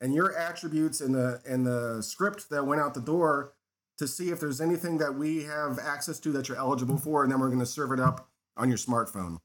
and 0.00 0.14
your 0.14 0.36
attributes 0.36 1.00
in 1.00 1.12
the 1.12 1.40
in 1.46 1.64
the 1.64 2.02
script 2.02 2.50
that 2.50 2.66
went 2.66 2.80
out 2.80 2.94
the 2.94 3.00
door 3.00 3.52
to 3.98 4.08
see 4.08 4.30
if 4.30 4.40
there's 4.40 4.60
anything 4.60 4.98
that 4.98 5.14
we 5.14 5.44
have 5.44 5.78
access 5.78 6.18
to 6.18 6.32
that 6.32 6.48
you're 6.48 6.58
eligible 6.58 6.96
for, 6.98 7.22
and 7.22 7.30
then 7.30 7.38
we're 7.38 7.48
going 7.48 7.60
to 7.60 7.66
serve 7.66 7.92
it 7.92 8.00
up 8.00 8.28
on 8.56 8.68
your 8.68 8.78
smartphone. 8.78 9.38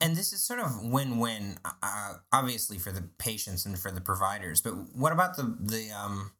And 0.00 0.14
this 0.14 0.32
is 0.32 0.42
sort 0.42 0.60
of 0.60 0.82
win-win, 0.82 1.58
uh, 1.64 2.14
obviously 2.30 2.78
for 2.78 2.92
the 2.92 3.08
patients 3.18 3.64
and 3.64 3.78
for 3.78 3.90
the 3.90 4.00
providers. 4.00 4.60
But 4.60 4.74
what 4.94 5.12
about 5.12 5.36
the 5.36 5.56
the 5.58 5.90
um, 5.90 6.32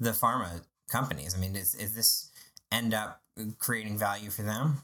the 0.00 0.10
pharma 0.10 0.62
companies? 0.90 1.34
I 1.34 1.38
mean, 1.38 1.54
is 1.54 1.74
is 1.74 1.94
this 1.94 2.30
end 2.72 2.94
up 2.94 3.20
creating 3.58 3.98
value 3.98 4.30
for 4.30 4.42
them? 4.42 4.82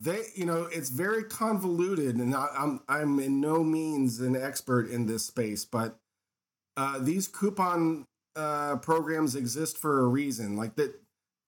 They, 0.00 0.22
you 0.34 0.46
know, 0.46 0.68
it's 0.72 0.88
very 0.88 1.24
convoluted, 1.24 2.16
and 2.16 2.34
I, 2.34 2.48
I'm 2.56 2.80
I'm 2.88 3.20
in 3.20 3.40
no 3.40 3.62
means 3.62 4.20
an 4.20 4.34
expert 4.34 4.88
in 4.88 5.04
this 5.04 5.26
space, 5.26 5.66
but 5.66 5.98
uh, 6.78 6.98
these 6.98 7.28
coupon 7.28 8.06
uh, 8.34 8.76
programs 8.76 9.36
exist 9.36 9.76
for 9.76 10.00
a 10.00 10.08
reason. 10.08 10.56
Like 10.56 10.76
that, 10.76 10.94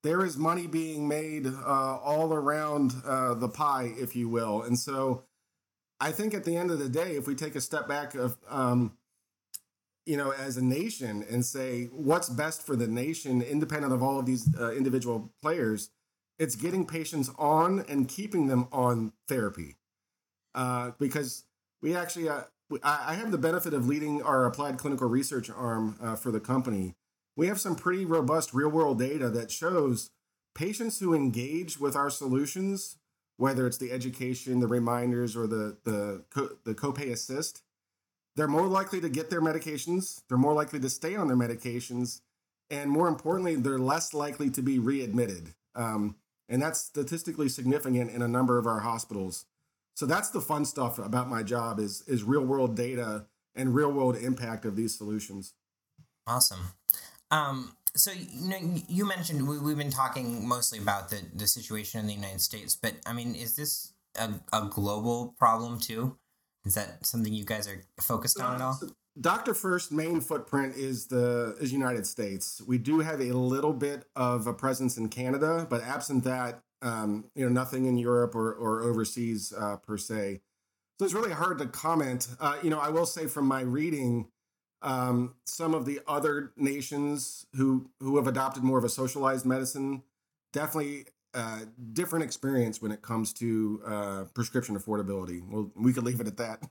there 0.02 0.24
is 0.24 0.36
money 0.36 0.66
being 0.66 1.08
made 1.08 1.46
uh, 1.46 1.96
all 1.96 2.34
around 2.34 2.92
uh, 3.06 3.32
the 3.32 3.48
pie, 3.48 3.92
if 3.96 4.14
you 4.14 4.28
will. 4.28 4.62
And 4.62 4.78
so 4.78 5.24
I 6.02 6.10
think 6.10 6.34
at 6.34 6.44
the 6.44 6.56
end 6.56 6.70
of 6.70 6.78
the 6.78 6.88
day, 6.88 7.12
if 7.16 7.26
we 7.26 7.34
take 7.34 7.54
a 7.54 7.60
step 7.60 7.88
back 7.88 8.14
of, 8.14 8.36
um, 8.48 8.98
you 10.04 10.16
know, 10.16 10.32
as 10.32 10.56
a 10.56 10.64
nation 10.64 11.24
and 11.30 11.44
say 11.44 11.84
what's 11.92 12.28
best 12.28 12.66
for 12.66 12.76
the 12.76 12.88
nation, 12.88 13.40
independent 13.40 13.92
of 13.92 14.02
all 14.02 14.18
of 14.18 14.26
these 14.26 14.48
uh, 14.58 14.72
individual 14.72 15.32
players, 15.40 15.90
it's 16.38 16.56
getting 16.56 16.86
patients 16.86 17.30
on 17.38 17.84
and 17.88 18.08
keeping 18.08 18.48
them 18.48 18.66
on 18.72 19.12
therapy. 19.28 19.76
Uh, 20.54 20.90
because 20.98 21.44
we 21.80 21.94
actually, 21.94 22.28
uh, 22.28 22.42
I 22.82 23.14
have 23.14 23.30
the 23.30 23.38
benefit 23.38 23.72
of 23.72 23.86
leading 23.86 24.22
our 24.22 24.44
applied 24.44 24.78
clinical 24.78 25.08
research 25.08 25.48
arm 25.48 25.96
uh, 26.02 26.16
for 26.16 26.30
the 26.32 26.40
company 26.40 26.94
we 27.36 27.46
have 27.46 27.60
some 27.60 27.76
pretty 27.76 28.04
robust 28.04 28.52
real 28.52 28.68
world 28.68 28.98
data 28.98 29.30
that 29.30 29.50
shows 29.50 30.10
patients 30.54 31.00
who 31.00 31.14
engage 31.14 31.78
with 31.78 31.96
our 31.96 32.10
solutions, 32.10 32.96
whether 33.42 33.66
it's 33.66 33.78
the 33.78 33.90
education, 33.90 34.60
the 34.60 34.68
reminders, 34.68 35.36
or 35.36 35.48
the 35.48 35.76
the 35.82 36.22
the 36.64 36.74
copay 36.76 37.10
assist, 37.10 37.62
they're 38.36 38.46
more 38.46 38.68
likely 38.68 39.00
to 39.00 39.08
get 39.08 39.30
their 39.30 39.40
medications. 39.40 40.22
They're 40.28 40.38
more 40.38 40.54
likely 40.54 40.78
to 40.78 40.88
stay 40.88 41.16
on 41.16 41.26
their 41.26 41.36
medications, 41.36 42.20
and 42.70 42.88
more 42.88 43.08
importantly, 43.08 43.56
they're 43.56 43.80
less 43.80 44.14
likely 44.14 44.48
to 44.50 44.62
be 44.62 44.78
readmitted. 44.78 45.54
Um, 45.74 46.14
and 46.48 46.62
that's 46.62 46.78
statistically 46.78 47.48
significant 47.48 48.12
in 48.12 48.22
a 48.22 48.28
number 48.28 48.58
of 48.58 48.66
our 48.68 48.78
hospitals. 48.78 49.46
So 49.96 50.06
that's 50.06 50.30
the 50.30 50.40
fun 50.40 50.64
stuff 50.64 51.00
about 51.00 51.28
my 51.28 51.42
job 51.42 51.80
is 51.80 52.04
is 52.06 52.22
real 52.22 52.44
world 52.44 52.76
data 52.76 53.26
and 53.56 53.74
real 53.74 53.90
world 53.90 54.14
impact 54.14 54.64
of 54.64 54.76
these 54.76 54.96
solutions. 54.96 55.54
Awesome. 56.28 56.60
Um, 57.32 57.74
so 57.96 58.10
you 58.12 58.48
know, 58.48 58.56
you 58.88 59.06
mentioned 59.06 59.46
we, 59.46 59.58
we've 59.58 59.76
been 59.76 59.90
talking 59.90 60.46
mostly 60.46 60.78
about 60.78 61.10
the 61.10 61.22
the 61.34 61.46
situation 61.46 62.00
in 62.00 62.06
the 62.06 62.14
United 62.14 62.40
States, 62.40 62.74
but 62.74 62.94
I 63.06 63.12
mean, 63.12 63.34
is 63.34 63.56
this 63.56 63.92
a, 64.18 64.30
a 64.52 64.66
global 64.68 65.34
problem 65.38 65.78
too? 65.78 66.16
Is 66.64 66.74
that 66.74 67.04
something 67.04 67.32
you 67.32 67.44
guys 67.44 67.68
are 67.68 67.82
focused 68.00 68.40
on 68.40 68.54
at 68.54 68.60
all? 68.60 68.80
Doctor 69.20 69.52
First 69.52 69.92
main 69.92 70.20
footprint 70.20 70.76
is 70.76 71.06
the 71.06 71.56
is 71.60 71.72
United 71.72 72.06
States. 72.06 72.62
We 72.66 72.78
do 72.78 73.00
have 73.00 73.20
a 73.20 73.32
little 73.32 73.72
bit 73.74 74.06
of 74.16 74.46
a 74.46 74.54
presence 74.54 74.96
in 74.96 75.08
Canada, 75.08 75.66
but 75.68 75.82
absent 75.82 76.24
that, 76.24 76.62
um, 76.80 77.26
you 77.34 77.44
know, 77.44 77.52
nothing 77.52 77.84
in 77.84 77.98
Europe 77.98 78.34
or 78.34 78.54
or 78.54 78.82
overseas 78.82 79.52
uh, 79.52 79.76
per 79.76 79.98
se. 79.98 80.40
So 80.98 81.04
it's 81.04 81.14
really 81.14 81.32
hard 81.32 81.58
to 81.58 81.66
comment. 81.66 82.28
Uh, 82.40 82.56
you 82.62 82.70
know, 82.70 82.78
I 82.78 82.88
will 82.88 83.06
say 83.06 83.26
from 83.26 83.46
my 83.46 83.60
reading, 83.60 84.28
um, 84.82 85.34
some 85.44 85.74
of 85.74 85.86
the 85.86 86.00
other 86.06 86.52
nations 86.56 87.46
who 87.56 87.90
who 88.00 88.16
have 88.16 88.26
adopted 88.26 88.62
more 88.62 88.78
of 88.78 88.84
a 88.84 88.88
socialized 88.88 89.46
medicine 89.46 90.02
definitely 90.52 91.06
uh, 91.34 91.60
different 91.92 92.24
experience 92.24 92.82
when 92.82 92.92
it 92.92 93.00
comes 93.02 93.32
to 93.32 93.80
uh, 93.86 94.24
prescription 94.34 94.78
affordability. 94.78 95.42
Well, 95.46 95.70
we 95.74 95.92
could 95.92 96.04
leave 96.04 96.20
it 96.20 96.26
at 96.26 96.36
that. 96.36 96.62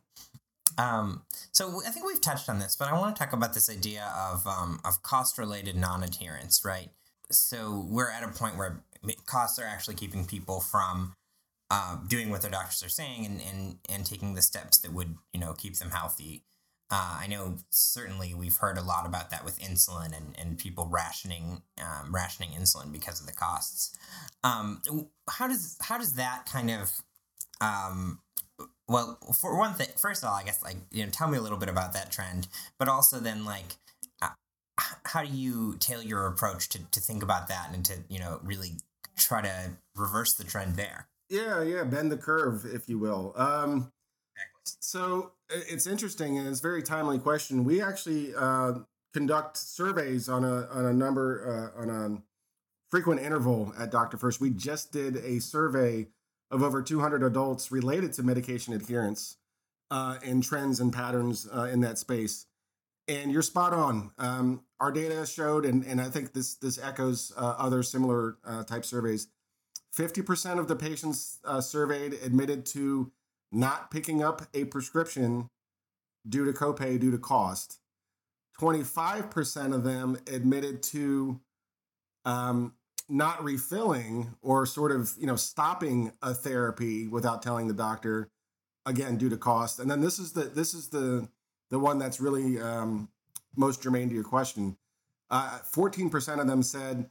Um, 0.77 1.23
so 1.51 1.81
I 1.85 1.89
think 1.89 2.05
we've 2.05 2.21
touched 2.21 2.47
on 2.47 2.59
this, 2.59 2.75
but 2.75 2.87
I 2.87 2.93
want 2.93 3.15
to 3.15 3.19
talk 3.19 3.33
about 3.33 3.53
this 3.53 3.69
idea 3.69 4.13
of 4.15 4.45
um, 4.47 4.79
of 4.85 5.01
cost 5.03 5.37
related 5.37 5.75
non 5.75 6.03
adherence, 6.03 6.63
right? 6.63 6.89
So 7.29 7.85
we're 7.89 8.11
at 8.11 8.23
a 8.23 8.27
point 8.27 8.57
where 8.57 8.83
costs 9.25 9.57
are 9.59 9.65
actually 9.65 9.95
keeping 9.95 10.25
people 10.25 10.59
from 10.59 11.13
uh, 11.69 11.97
doing 12.07 12.29
what 12.29 12.41
their 12.41 12.51
doctors 12.51 12.83
are 12.83 12.89
saying 12.89 13.25
and, 13.25 13.41
and 13.41 13.77
and 13.89 14.05
taking 14.05 14.35
the 14.35 14.41
steps 14.41 14.77
that 14.79 14.93
would 14.93 15.15
you 15.33 15.39
know 15.39 15.53
keep 15.53 15.75
them 15.75 15.89
healthy. 15.89 16.43
Uh, 16.91 17.19
I 17.21 17.27
know 17.27 17.55
certainly 17.69 18.33
we've 18.33 18.57
heard 18.57 18.77
a 18.77 18.83
lot 18.83 19.05
about 19.05 19.29
that 19.31 19.45
with 19.45 19.59
insulin 19.59 20.15
and, 20.15 20.35
and 20.37 20.57
people 20.57 20.87
rationing 20.91 21.61
um, 21.79 22.13
rationing 22.13 22.49
insulin 22.51 22.91
because 22.91 23.21
of 23.21 23.27
the 23.27 23.33
costs. 23.33 23.95
Um, 24.43 24.81
how 25.29 25.47
does 25.47 25.77
how 25.81 25.97
does 25.97 26.15
that 26.15 26.45
kind 26.51 26.69
of 26.69 26.91
um, 27.61 28.19
well 28.89 29.17
for 29.39 29.57
one 29.57 29.73
thing 29.73 29.87
first 29.95 30.21
of 30.21 30.29
all 30.29 30.35
I 30.35 30.43
guess 30.43 30.61
like 30.61 30.77
you 30.91 31.05
know 31.05 31.09
tell 31.09 31.29
me 31.29 31.37
a 31.37 31.41
little 31.41 31.57
bit 31.57 31.69
about 31.69 31.93
that 31.93 32.11
trend, 32.11 32.49
but 32.77 32.89
also 32.89 33.19
then 33.19 33.45
like 33.45 33.77
uh, 34.21 34.29
how 35.05 35.23
do 35.23 35.29
you 35.29 35.77
tailor 35.79 36.03
your 36.03 36.27
approach 36.27 36.67
to 36.69 36.79
to 36.91 36.99
think 36.99 37.23
about 37.23 37.47
that 37.47 37.69
and 37.73 37.85
to 37.85 37.93
you 38.09 38.19
know 38.19 38.41
really 38.43 38.73
try 39.15 39.41
to 39.41 39.71
reverse 39.95 40.33
the 40.33 40.43
trend 40.43 40.75
there? 40.75 41.07
Yeah, 41.29 41.63
yeah, 41.63 41.85
bend 41.85 42.11
the 42.11 42.17
curve, 42.17 42.65
if 42.65 42.89
you 42.89 42.99
will. 42.99 43.31
Um, 43.37 43.93
So 44.79 45.31
it's 45.49 45.87
interesting 45.87 46.37
and 46.37 46.47
it's 46.47 46.59
a 46.59 46.61
very 46.61 46.83
timely 46.83 47.19
question. 47.19 47.63
We 47.63 47.81
actually 47.81 48.33
uh, 48.35 48.73
conduct 49.13 49.57
surveys 49.57 50.29
on 50.29 50.43
a 50.43 50.67
on 50.67 50.85
a 50.85 50.93
number 50.93 51.71
uh, 51.77 51.81
on 51.81 51.89
a 51.89 52.21
frequent 52.89 53.21
interval 53.21 53.73
at 53.77 53.91
Dr. 53.91 54.17
First. 54.17 54.41
We 54.41 54.49
just 54.49 54.91
did 54.91 55.17
a 55.17 55.39
survey 55.39 56.07
of 56.49 56.61
over 56.61 56.81
200 56.81 57.23
adults 57.23 57.71
related 57.71 58.13
to 58.13 58.23
medication 58.23 58.73
adherence 58.73 59.37
uh, 59.89 60.17
and 60.25 60.43
trends 60.43 60.79
and 60.79 60.91
patterns 60.91 61.47
uh, 61.53 61.63
in 61.63 61.79
that 61.81 61.97
space. 61.97 62.45
And 63.07 63.31
you're 63.31 63.41
spot 63.41 63.73
on. 63.73 64.11
Um, 64.17 64.61
our 64.79 64.91
data 64.91 65.25
showed, 65.25 65.65
and, 65.65 65.85
and 65.85 65.99
I 65.99 66.09
think 66.09 66.33
this 66.33 66.55
this 66.55 66.77
echoes 66.77 67.31
uh, 67.37 67.55
other 67.57 67.83
similar 67.83 68.37
uh, 68.45 68.63
type 68.63 68.85
surveys. 68.85 69.27
50% 69.95 70.57
of 70.57 70.69
the 70.69 70.75
patients 70.77 71.39
surveyed 71.59 72.13
admitted 72.23 72.65
to 72.67 73.11
not 73.51 73.91
picking 73.91 74.23
up 74.23 74.43
a 74.53 74.65
prescription 74.65 75.49
due 76.27 76.45
to 76.45 76.53
copay, 76.53 76.99
due 76.99 77.11
to 77.11 77.17
cost. 77.17 77.79
25% 78.59 79.73
of 79.73 79.83
them 79.83 80.17
admitted 80.31 80.83
to 80.83 81.39
um, 82.25 82.73
not 83.09 83.43
refilling 83.43 84.33
or 84.41 84.65
sort 84.65 84.91
of 84.91 85.13
you 85.19 85.25
know 85.25 85.35
stopping 85.35 86.11
a 86.21 86.33
therapy 86.33 87.07
without 87.07 87.41
telling 87.41 87.67
the 87.67 87.73
doctor 87.73 88.29
again 88.85 89.17
due 89.17 89.29
to 89.29 89.37
cost. 89.37 89.79
And 89.79 89.89
then 89.89 90.01
this 90.01 90.19
is 90.19 90.31
the 90.31 90.43
this 90.43 90.73
is 90.73 90.89
the 90.89 91.27
the 91.69 91.79
one 91.79 91.97
that's 91.97 92.19
really 92.19 92.59
um, 92.59 93.09
most 93.55 93.81
germane 93.81 94.09
to 94.09 94.15
your 94.15 94.23
question. 94.23 94.77
Uh, 95.29 95.59
14% 95.73 96.41
of 96.41 96.47
them 96.47 96.61
said 96.61 97.09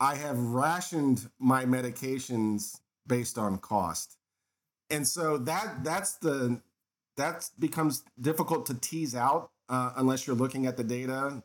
i 0.00 0.14
have 0.14 0.38
rationed 0.38 1.30
my 1.38 1.64
medications 1.64 2.80
based 3.06 3.38
on 3.38 3.58
cost 3.58 4.16
and 4.90 5.06
so 5.06 5.38
that 5.38 5.84
that's 5.84 6.14
the 6.16 6.60
that 7.16 7.48
becomes 7.58 8.04
difficult 8.20 8.66
to 8.66 8.74
tease 8.74 9.14
out 9.14 9.50
uh, 9.68 9.92
unless 9.96 10.26
you're 10.26 10.36
looking 10.36 10.66
at 10.66 10.76
the 10.76 10.84
data 10.84 11.42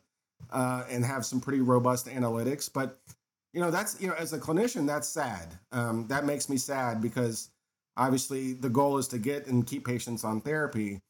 uh, 0.50 0.84
and 0.88 1.04
have 1.04 1.26
some 1.26 1.40
pretty 1.40 1.60
robust 1.60 2.06
analytics. 2.06 2.70
But 2.72 3.00
you 3.52 3.60
know 3.60 3.70
that's 3.70 4.00
you 4.00 4.08
know 4.08 4.14
as 4.14 4.32
a 4.32 4.38
clinician 4.38 4.86
that's 4.86 5.08
sad. 5.08 5.58
Um, 5.72 6.06
that 6.08 6.24
makes 6.24 6.48
me 6.48 6.56
sad 6.56 7.00
because 7.00 7.50
obviously 7.96 8.54
the 8.54 8.70
goal 8.70 8.98
is 8.98 9.08
to 9.08 9.18
get 9.18 9.46
and 9.46 9.66
keep 9.66 9.84
patients 9.84 10.24
on 10.24 10.40
therapy. 10.40 11.00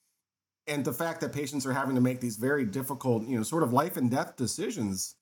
And 0.67 0.83
the 0.83 0.95
fact 0.95 1.21
that 1.21 1.33
patients 1.33 1.67
are 1.67 1.75
having 1.75 1.95
to 1.95 2.01
make 2.01 2.21
these 2.21 2.37
very 2.37 2.65
difficult 2.65 3.27
you 3.29 3.37
know 3.37 3.43
sort 3.43 3.63
of 3.63 3.73
life 3.73 3.97
and 3.97 4.11
death 4.11 4.37
decisions 4.37 5.15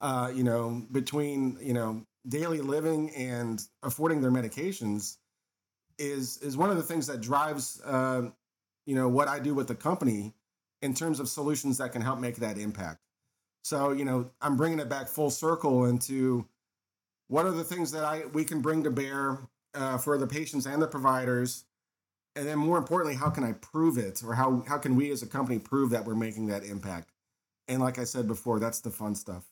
uh, 0.00 0.30
you 0.34 0.44
know 0.44 0.82
between 0.92 1.58
you 1.60 1.74
know 1.74 2.04
daily 2.26 2.60
living 2.60 3.14
and 3.14 3.62
affording 3.82 4.22
their 4.22 4.30
medications 4.30 5.18
is 5.98 6.38
is 6.38 6.56
one 6.56 6.70
of 6.70 6.76
the 6.76 6.82
things 6.82 7.06
that 7.06 7.20
drives 7.20 7.80
uh, 7.84 8.22
you 8.86 8.94
know 8.94 9.08
what 9.08 9.28
i 9.28 9.38
do 9.38 9.54
with 9.54 9.68
the 9.68 9.74
company 9.74 10.34
in 10.82 10.94
terms 10.94 11.20
of 11.20 11.28
solutions 11.28 11.78
that 11.78 11.92
can 11.92 12.02
help 12.02 12.18
make 12.18 12.36
that 12.36 12.58
impact 12.58 13.00
so 13.62 13.92
you 13.92 14.04
know 14.04 14.30
i'm 14.40 14.56
bringing 14.56 14.78
it 14.78 14.88
back 14.88 15.08
full 15.08 15.30
circle 15.30 15.86
into 15.86 16.46
what 17.28 17.46
are 17.46 17.50
the 17.50 17.64
things 17.64 17.90
that 17.92 18.04
I 18.04 18.24
we 18.32 18.44
can 18.44 18.60
bring 18.60 18.84
to 18.84 18.90
bear 18.90 19.38
uh, 19.74 19.98
for 19.98 20.18
the 20.18 20.26
patients 20.26 20.66
and 20.66 20.80
the 20.80 20.86
providers, 20.86 21.64
and 22.36 22.46
then 22.46 22.58
more 22.58 22.78
importantly, 22.78 23.16
how 23.16 23.30
can 23.30 23.44
I 23.44 23.52
prove 23.52 23.98
it, 23.98 24.22
or 24.24 24.34
how 24.34 24.64
how 24.68 24.78
can 24.78 24.96
we 24.96 25.10
as 25.10 25.22
a 25.22 25.26
company 25.26 25.58
prove 25.58 25.90
that 25.90 26.04
we're 26.04 26.14
making 26.14 26.46
that 26.46 26.64
impact? 26.64 27.10
And 27.66 27.80
like 27.80 27.98
I 27.98 28.04
said 28.04 28.28
before, 28.28 28.60
that's 28.60 28.80
the 28.80 28.90
fun 28.90 29.14
stuff. 29.14 29.44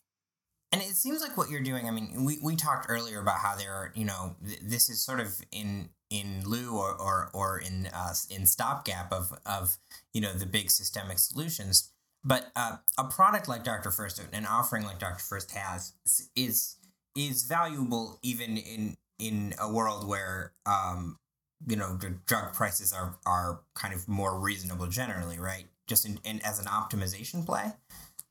And 0.71 0.81
it 0.81 0.97
seems 0.97 1.21
like 1.21 1.37
what 1.37 1.51
you're 1.51 1.63
doing. 1.63 1.87
I 1.87 1.91
mean, 1.91 2.25
we, 2.25 2.39
we 2.43 2.57
talked 2.57 2.87
earlier 2.89 3.21
about 3.21 3.39
how 3.39 3.57
there 3.57 3.73
are, 3.73 3.93
you 3.95 4.07
know, 4.07 4.37
this 4.63 4.89
is 4.89 5.05
sort 5.05 5.21
of 5.21 5.39
in 5.51 5.91
in 6.13 6.43
lieu 6.45 6.77
or 6.77 6.93
or, 7.01 7.31
or 7.33 7.59
in 7.59 7.89
uh, 7.93 8.15
in 8.31 8.47
stopgap 8.47 9.13
of 9.13 9.33
of 9.47 9.79
you 10.13 10.21
know 10.21 10.33
the 10.33 10.47
big 10.47 10.71
systemic 10.71 11.19
solutions. 11.19 11.91
But 12.25 12.53
uh, 12.55 12.77
a 12.99 13.05
product 13.05 13.49
like 13.49 13.65
Dr. 13.65 13.91
First, 13.91 14.23
an 14.33 14.47
offering 14.47 14.85
like 14.85 15.01
Dr. 15.01 15.19
First 15.19 15.51
has, 15.53 15.95
is 16.37 16.77
is 17.17 17.43
valuable 17.45 18.19
even 18.23 18.57
in 18.57 18.97
in 19.19 19.55
a 19.61 19.71
world 19.73 20.07
where 20.07 20.53
um 20.67 21.19
you 21.67 21.77
know 21.77 21.99
drug 22.27 22.53
prices 22.53 22.93
are 22.93 23.17
are 23.27 23.61
kind 23.75 23.95
of 23.95 24.09
more 24.09 24.39
reasonable 24.39 24.87
generally 24.87 25.39
right 25.39 25.67
just 25.87 26.07
in, 26.07 26.19
in 26.25 26.41
as 26.45 26.59
an 26.59 26.65
optimization 26.67 27.45
play 27.45 27.73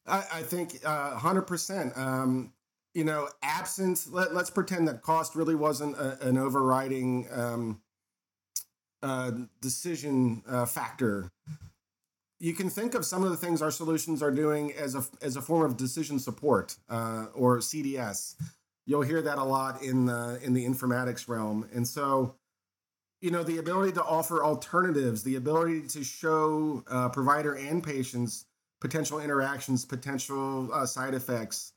i, 0.08 0.24
I 0.34 0.42
think 0.42 0.80
uh 0.84 1.18
100% 1.18 1.98
um 1.98 2.52
you 2.94 3.04
know 3.04 3.28
absence. 3.42 4.08
let, 4.08 4.34
let's 4.34 4.50
pretend 4.50 4.88
that 4.88 5.02
cost 5.02 5.36
really 5.36 5.56
wasn't 5.56 5.96
a, 5.96 6.28
an 6.28 6.38
overriding 6.38 7.28
um 7.32 7.82
uh 9.04 9.32
decision 9.62 10.44
uh, 10.48 10.66
factor 10.66 11.32
you 12.42 12.54
can 12.54 12.72
think 12.72 12.96
of 12.96 13.06
some 13.06 13.24
of 13.24 13.30
the 13.30 13.38
things 13.38 13.62
our 13.62 13.70
solutions 13.70 14.24
are 14.24 14.32
doing 14.32 14.74
as 14.74 14.96
a 14.96 15.04
as 15.22 15.36
a 15.36 15.42
form 15.42 15.64
of 15.64 15.78
decision 15.78 16.20
support 16.20 16.76
uh, 16.90 17.28
or 17.36 17.60
CDS 17.60 18.36
you'll 18.86 19.04
hear 19.04 19.22
that 19.22 19.38
a 19.38 19.44
lot 19.44 19.82
in 19.84 20.06
the 20.06 20.40
in 20.44 20.54
the 20.54 20.66
informatics 20.66 21.28
realm 21.28 21.68
and 21.74 21.88
so 21.88 22.36
you 23.22 23.30
know 23.32 23.44
the 23.44 23.60
ability 23.60 23.92
to 23.94 24.04
offer 24.04 24.44
alternatives 24.44 25.24
the 25.24 25.36
ability 25.36 25.88
to 25.88 26.04
show 26.04 26.84
uh, 26.90 27.08
provider 27.10 27.54
and 27.54 27.84
patients 27.84 28.46
potential 28.80 29.20
interactions 29.20 29.86
potential 29.86 30.70
uh, 30.74 30.86
side 30.86 31.14
effects 31.14 31.74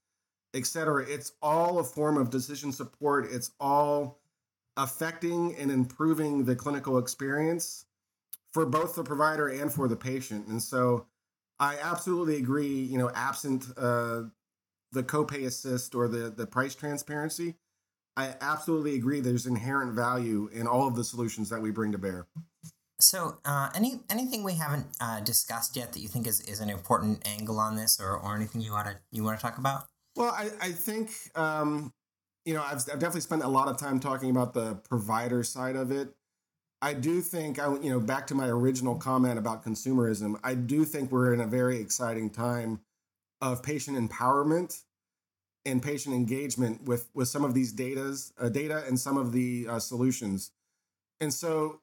etc 0.54 1.04
it's 1.08 1.32
all 1.42 1.78
a 1.78 1.84
form 1.84 2.16
of 2.16 2.30
decision 2.30 2.72
support 2.72 3.26
it's 3.30 3.50
all 3.60 4.18
affecting 4.76 5.54
and 5.56 5.70
improving 5.70 6.44
the 6.44 6.56
clinical 6.56 6.98
experience 6.98 7.86
for 8.52 8.64
both 8.64 8.94
the 8.94 9.04
provider 9.04 9.48
and 9.48 9.72
for 9.72 9.88
the 9.88 9.96
patient 9.96 10.46
and 10.46 10.62
so 10.62 11.06
i 11.58 11.76
absolutely 11.82 12.36
agree 12.36 12.82
you 12.82 12.98
know 12.98 13.10
absent 13.14 13.66
uh, 13.76 14.22
the 14.94 15.02
copay 15.02 15.44
assist 15.44 15.94
or 15.94 16.08
the 16.08 16.30
the 16.30 16.46
price 16.46 16.74
transparency, 16.74 17.56
I 18.16 18.34
absolutely 18.40 18.94
agree. 18.94 19.20
There's 19.20 19.44
inherent 19.44 19.92
value 19.92 20.48
in 20.52 20.66
all 20.66 20.86
of 20.86 20.94
the 20.94 21.04
solutions 21.04 21.50
that 21.50 21.60
we 21.60 21.70
bring 21.70 21.92
to 21.92 21.98
bear. 21.98 22.26
So, 23.00 23.38
uh, 23.44 23.70
any 23.74 24.00
anything 24.08 24.44
we 24.44 24.54
haven't 24.54 24.86
uh, 25.00 25.20
discussed 25.20 25.76
yet 25.76 25.92
that 25.92 26.00
you 26.00 26.08
think 26.08 26.26
is, 26.26 26.40
is 26.40 26.60
an 26.60 26.70
important 26.70 27.26
angle 27.28 27.58
on 27.58 27.76
this, 27.76 28.00
or, 28.00 28.16
or 28.16 28.36
anything 28.36 28.60
you 28.60 28.72
want 28.72 28.86
to 28.86 28.96
you 29.10 29.24
want 29.24 29.38
to 29.38 29.42
talk 29.42 29.58
about? 29.58 29.88
Well, 30.16 30.30
I 30.30 30.50
I 30.60 30.72
think 30.72 31.10
um, 31.34 31.92
you 32.44 32.54
know 32.54 32.62
I've, 32.62 32.78
I've 32.78 33.00
definitely 33.00 33.22
spent 33.22 33.42
a 33.42 33.48
lot 33.48 33.68
of 33.68 33.76
time 33.78 34.00
talking 34.00 34.30
about 34.30 34.54
the 34.54 34.76
provider 34.88 35.42
side 35.42 35.76
of 35.76 35.90
it. 35.90 36.14
I 36.82 36.94
do 36.94 37.20
think 37.20 37.58
I 37.58 37.72
you 37.78 37.90
know 37.90 38.00
back 38.00 38.26
to 38.28 38.34
my 38.34 38.48
original 38.48 38.96
comment 38.96 39.38
about 39.38 39.64
consumerism. 39.64 40.38
I 40.44 40.54
do 40.54 40.84
think 40.84 41.10
we're 41.10 41.32
in 41.32 41.40
a 41.40 41.46
very 41.46 41.78
exciting 41.78 42.30
time 42.30 42.80
of 43.40 43.62
patient 43.62 43.96
empowerment 43.98 44.82
and 45.64 45.82
patient 45.82 46.14
engagement 46.14 46.84
with 46.84 47.08
with 47.14 47.28
some 47.28 47.44
of 47.44 47.54
these 47.54 47.72
data's 47.72 48.32
uh, 48.38 48.48
data 48.48 48.84
and 48.86 48.98
some 48.98 49.16
of 49.16 49.32
the 49.32 49.66
uh, 49.68 49.78
solutions 49.78 50.50
and 51.20 51.32
so 51.32 51.80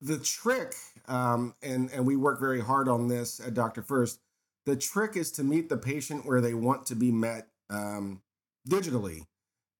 the 0.00 0.18
trick 0.18 0.74
um, 1.08 1.54
and 1.62 1.90
and 1.92 2.06
we 2.06 2.16
work 2.16 2.38
very 2.38 2.60
hard 2.60 2.88
on 2.88 3.08
this 3.08 3.40
at 3.40 3.54
dr 3.54 3.80
first 3.82 4.20
the 4.66 4.76
trick 4.76 5.16
is 5.16 5.30
to 5.32 5.44
meet 5.44 5.68
the 5.68 5.76
patient 5.76 6.26
where 6.26 6.40
they 6.40 6.54
want 6.54 6.86
to 6.86 6.94
be 6.94 7.10
met 7.10 7.48
um, 7.70 8.20
digitally 8.68 9.26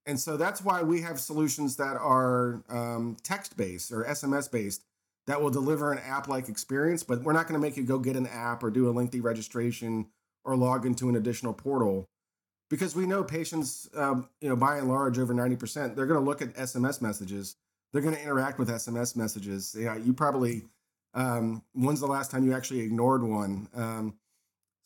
and 0.06 0.20
so 0.20 0.36
that's 0.36 0.62
why 0.62 0.82
we 0.82 1.02
have 1.02 1.18
solutions 1.18 1.76
that 1.76 1.96
are 1.96 2.62
um, 2.68 3.16
text 3.22 3.56
based 3.56 3.92
or 3.92 4.04
sms 4.04 4.50
based 4.50 4.84
that 5.26 5.42
will 5.42 5.50
deliver 5.50 5.92
an 5.92 5.98
app 5.98 6.28
like 6.28 6.48
experience 6.48 7.02
but 7.02 7.22
we're 7.22 7.32
not 7.32 7.46
going 7.46 7.60
to 7.60 7.64
make 7.64 7.76
you 7.76 7.84
go 7.84 7.98
get 7.98 8.16
an 8.16 8.26
app 8.26 8.62
or 8.62 8.70
do 8.70 8.88
a 8.88 8.92
lengthy 8.92 9.20
registration 9.20 10.06
or 10.44 10.56
log 10.56 10.86
into 10.86 11.08
an 11.08 11.16
additional 11.16 11.52
portal 11.52 12.08
because 12.68 12.96
we 12.96 13.06
know 13.06 13.22
patients, 13.22 13.88
um, 13.94 14.28
you 14.40 14.48
know, 14.48 14.56
by 14.56 14.78
and 14.78 14.88
large, 14.88 15.18
over 15.18 15.34
90%, 15.34 15.94
they're 15.94 16.06
going 16.06 16.20
to 16.20 16.26
look 16.26 16.42
at 16.42 16.54
SMS 16.54 17.00
messages. 17.00 17.56
They're 17.92 18.02
going 18.02 18.14
to 18.14 18.22
interact 18.22 18.58
with 18.58 18.68
SMS 18.68 19.16
messages. 19.16 19.74
Yeah, 19.78 19.96
you 19.96 20.12
probably, 20.12 20.64
um, 21.14 21.62
when's 21.74 22.00
the 22.00 22.06
last 22.06 22.30
time 22.30 22.44
you 22.44 22.54
actually 22.54 22.80
ignored 22.80 23.22
one? 23.22 23.68
Um, 23.74 24.14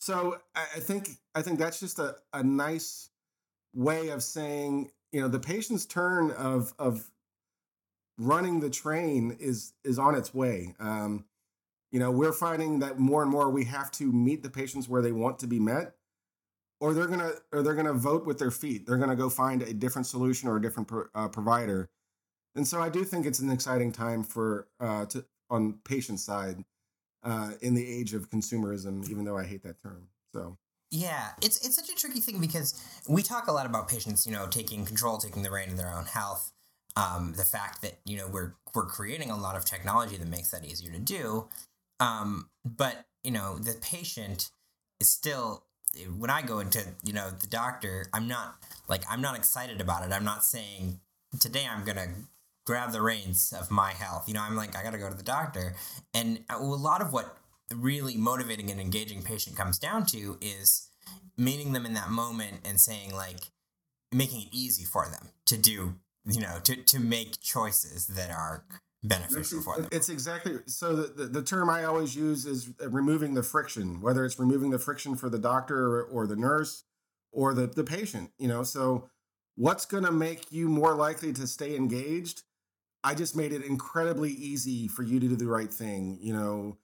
so 0.01 0.39
I, 0.57 0.81
think 0.81 1.11
I 1.35 1.43
think 1.43 1.59
that's 1.59 1.79
just 1.79 1.99
a, 1.99 2.17
a 2.33 2.43
nice 2.43 3.11
way 3.75 4.09
of 4.09 4.23
saying, 4.23 4.91
you 5.13 5.21
know, 5.21 5.29
the 5.29 5.39
patient's 5.39 5.85
turn 5.85 6.31
of 6.33 6.73
of 6.79 7.11
running 8.19 8.61
the 8.61 8.71
train 8.71 9.37
is 9.39 9.75
is 9.85 9.99
on 9.99 10.15
its 10.15 10.33
way. 10.33 10.75
Um, 10.81 11.27
you 11.93 11.99
know, 11.99 12.11
we're 12.11 12.33
finding 12.33 12.79
that 12.79 12.99
more 12.99 13.23
and 13.23 13.31
more 13.31 13.51
we 13.51 13.65
have 13.65 13.91
to 13.93 14.11
meet 14.11 14.43
the 14.43 14.51
patients 14.51 14.89
where 14.89 15.03
they 15.03 15.13
want 15.13 15.39
to 15.41 15.47
be 15.47 15.61
met, 15.61 15.95
or 16.81 16.95
they're 16.95 17.07
gonna 17.07 17.33
or 17.53 17.63
they're 17.63 17.75
gonna 17.75 17.93
vote 17.93 18.25
with 18.25 18.39
their 18.39 18.51
feet. 18.51 18.87
They're 18.87 18.97
gonna 18.97 19.17
go 19.17 19.29
find 19.29 19.61
a 19.61 19.75
different 19.75 20.07
solution 20.07 20.49
or 20.49 20.57
a 20.57 20.63
different 20.63 20.89
pro, 20.89 21.05
uh, 21.15 21.29
provider. 21.29 21.91
And 22.55 22.67
so 22.67 22.81
I 22.81 22.89
do 22.89 23.05
think 23.05 23.27
it's 23.27 23.39
an 23.41 23.51
exciting 23.51 23.93
time 23.93 24.23
for 24.23 24.67
uh, 24.81 25.05
to 25.07 25.27
on 25.51 25.75
patient 25.85 26.21
side 26.21 26.65
uh, 27.23 27.53
in 27.61 27.75
the 27.75 27.87
age 27.87 28.15
of 28.15 28.31
consumerism, 28.31 29.09
even 29.11 29.25
though 29.25 29.37
I 29.39 29.45
hate 29.45 29.63
that 29.65 29.83
term. 29.83 30.09
So. 30.33 30.57
Yeah, 30.93 31.29
it's 31.41 31.65
it's 31.65 31.77
such 31.77 31.89
a 31.89 31.95
tricky 31.95 32.21
thing 32.21 32.41
because 32.41 32.75
we 33.09 33.23
talk 33.23 33.47
a 33.47 33.53
lot 33.53 33.65
about 33.65 33.89
patients, 33.89 34.27
you 34.27 34.33
know, 34.33 34.47
taking 34.49 34.85
control, 34.85 35.19
taking 35.19 35.43
the 35.43 35.51
reign 35.51 35.71
of 35.71 35.77
their 35.77 35.95
own 35.95 36.07
health. 36.07 36.53
um, 36.97 37.35
the 37.37 37.45
fact 37.45 37.83
that 37.83 37.99
you 38.05 38.17
know 38.17 38.27
we're 38.29 38.55
we're 38.75 38.87
creating 38.87 39.31
a 39.31 39.37
lot 39.37 39.57
of 39.57 39.65
technology 39.65 40.17
that 40.17 40.29
makes 40.29 40.51
that 40.51 40.65
easier 40.65 40.93
to 40.93 40.99
do. 40.99 41.49
Um, 42.01 42.51
but 42.65 43.07
you 43.25 43.31
know 43.31 43.59
the 43.59 43.75
patient 43.81 44.51
is 45.01 45.09
still 45.09 45.65
when 46.19 46.31
I 46.31 46.43
go 46.43 46.59
into 46.61 46.85
you 47.05 47.13
know 47.13 47.31
the 47.31 47.47
doctor, 47.47 48.07
I'm 48.13 48.29
not 48.29 48.57
like 48.89 49.03
I'm 49.11 49.21
not 49.21 49.37
excited 49.37 49.81
about 49.81 50.05
it. 50.05 50.13
I'm 50.13 50.25
not 50.25 50.45
saying 50.45 51.01
today 51.39 51.67
I'm 51.71 51.85
gonna 51.85 52.09
grab 52.67 52.93
the 52.93 53.03
reins 53.03 53.53
of 53.59 53.71
my 53.71 53.93
health. 53.93 54.25
You 54.29 54.35
know, 54.35 54.43
I'm 54.43 54.57
like 54.57 54.77
I 54.77 54.83
gotta 54.83 54.99
go 54.99 55.09
to 55.09 55.17
the 55.17 55.23
doctor, 55.23 55.75
and 56.15 56.45
uh, 56.51 56.57
a 56.59 56.63
lot 56.63 57.01
of 57.01 57.13
what 57.13 57.37
really 57.75 58.17
motivating 58.17 58.71
and 58.71 58.81
engaging 58.81 59.23
patient 59.23 59.57
comes 59.57 59.79
down 59.79 60.05
to 60.05 60.37
is 60.41 60.89
meeting 61.37 61.73
them 61.73 61.87
in 61.87 61.95
that 61.95 62.11
moment 62.11 62.59
and 62.65 62.81
saying 62.81 63.15
like 63.15 63.41
making 64.13 64.43
it 64.43 64.49
easy 64.51 64.85
for 64.85 65.07
them 65.09 65.29
to 65.47 65.57
do 65.57 65.95
you 66.27 66.41
know 66.41 66.59
to 66.65 66.75
to 66.77 66.99
make 66.99 67.41
choices 67.41 68.09
that 68.09 68.31
are 68.31 68.65
beneficial 69.05 69.63
for 69.63 69.77
them. 69.77 69.89
it's 69.93 70.09
exactly 70.11 70.59
so 70.67 70.95
the, 70.95 71.07
the, 71.13 71.25
the, 71.27 71.43
term 71.43 71.71
i 71.71 71.85
always 71.85 72.15
use 72.15 72.45
is 72.45 72.71
uh, 72.83 72.91
removing 72.91 73.33
the 73.33 73.43
friction 73.43 74.01
whether 74.03 74.25
it's 74.27 74.39
removing 74.39 74.71
the 74.71 74.79
friction 74.79 75.17
for 75.17 75.31
the 75.31 75.39
doctor 75.39 75.87
or, 75.87 76.03
or 76.03 76.27
the 76.27 76.37
nurse 76.37 76.85
or 77.33 77.55
the, 77.55 77.67
the 77.67 77.85
patient 77.85 78.31
you 78.39 78.49
know? 78.49 78.63
So 78.63 79.09
what's 79.57 79.85
going 79.85 80.05
to 80.05 80.13
make 80.13 80.51
you 80.51 80.69
more 80.69 80.95
likely 80.95 81.33
to 81.35 81.47
stay 81.47 81.77
engaged 81.77 82.43
i 83.05 83.15
just 83.15 83.37
made 83.37 83.53
it 83.53 83.65
incredibly 83.65 84.31
easy 84.31 84.89
for 84.89 85.03
you 85.03 85.21
to 85.21 85.29
do 85.29 85.37
the 85.37 85.47
right 85.47 85.73
thing 85.73 86.19
you 86.21 86.33
know? 86.33 86.77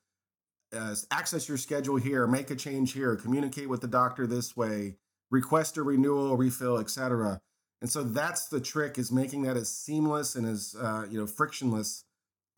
Uh, 0.76 0.94
access 1.12 1.48
your 1.48 1.57
schedule 1.57 1.96
here 1.96 2.26
make 2.26 2.50
a 2.50 2.57
change 2.57 2.92
here 2.92 3.14
communicate 3.14 3.68
with 3.68 3.81
the 3.81 3.87
doctor 3.87 4.26
this 4.26 4.57
way 4.57 4.96
request 5.31 5.76
a 5.76 5.83
renewal 5.83 6.37
refill 6.37 6.79
etc 6.79 7.40
and 7.81 7.90
so 7.90 8.02
that's 8.02 8.48
the 8.48 8.61
trick 8.61 8.98
is 8.98 9.12
making 9.12 9.42
that 9.42 9.57
as 9.57 9.72
seamless 9.72 10.35
and 10.35 10.46
as 10.46 10.74
uh, 10.81 11.07
you 11.09 11.18
know 11.18 11.26
frictionless 11.26 12.05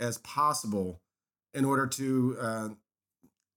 as 0.01 0.19
possible 0.19 1.01
in 1.55 1.65
order 1.65 1.87
to 1.87 2.37
uh, 2.41 2.69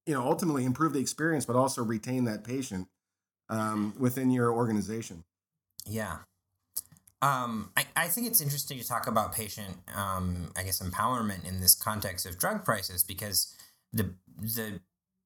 you 0.06 0.14
know 0.14 0.22
ultimately 0.22 0.66
improve 0.66 0.94
the 0.94 1.00
experience 1.00 1.46
but 1.46 1.56
also 1.56 1.84
retain 1.84 2.26
that 2.26 2.44
patient 2.44 2.88
um, 3.50 3.94
within 4.00 4.32
your 4.32 4.52
organization. 4.52 5.24
Yeah 5.86 6.20
um, 7.24 7.70
I, 7.78 7.86
I 7.96 8.08
think 8.08 8.28
it's 8.28 8.42
interesting 8.42 8.80
to 8.80 8.88
talk 8.88 9.08
about 9.08 9.34
patient 9.34 9.78
um, 9.96 10.52
i 10.58 10.64
guess 10.64 10.82
empowerment 10.82 11.48
in 11.48 11.62
this 11.62 11.76
context 11.76 12.26
of 12.26 12.38
drug 12.38 12.64
prices 12.64 13.04
because 13.04 13.56
the 13.94 14.14
the 14.40 14.80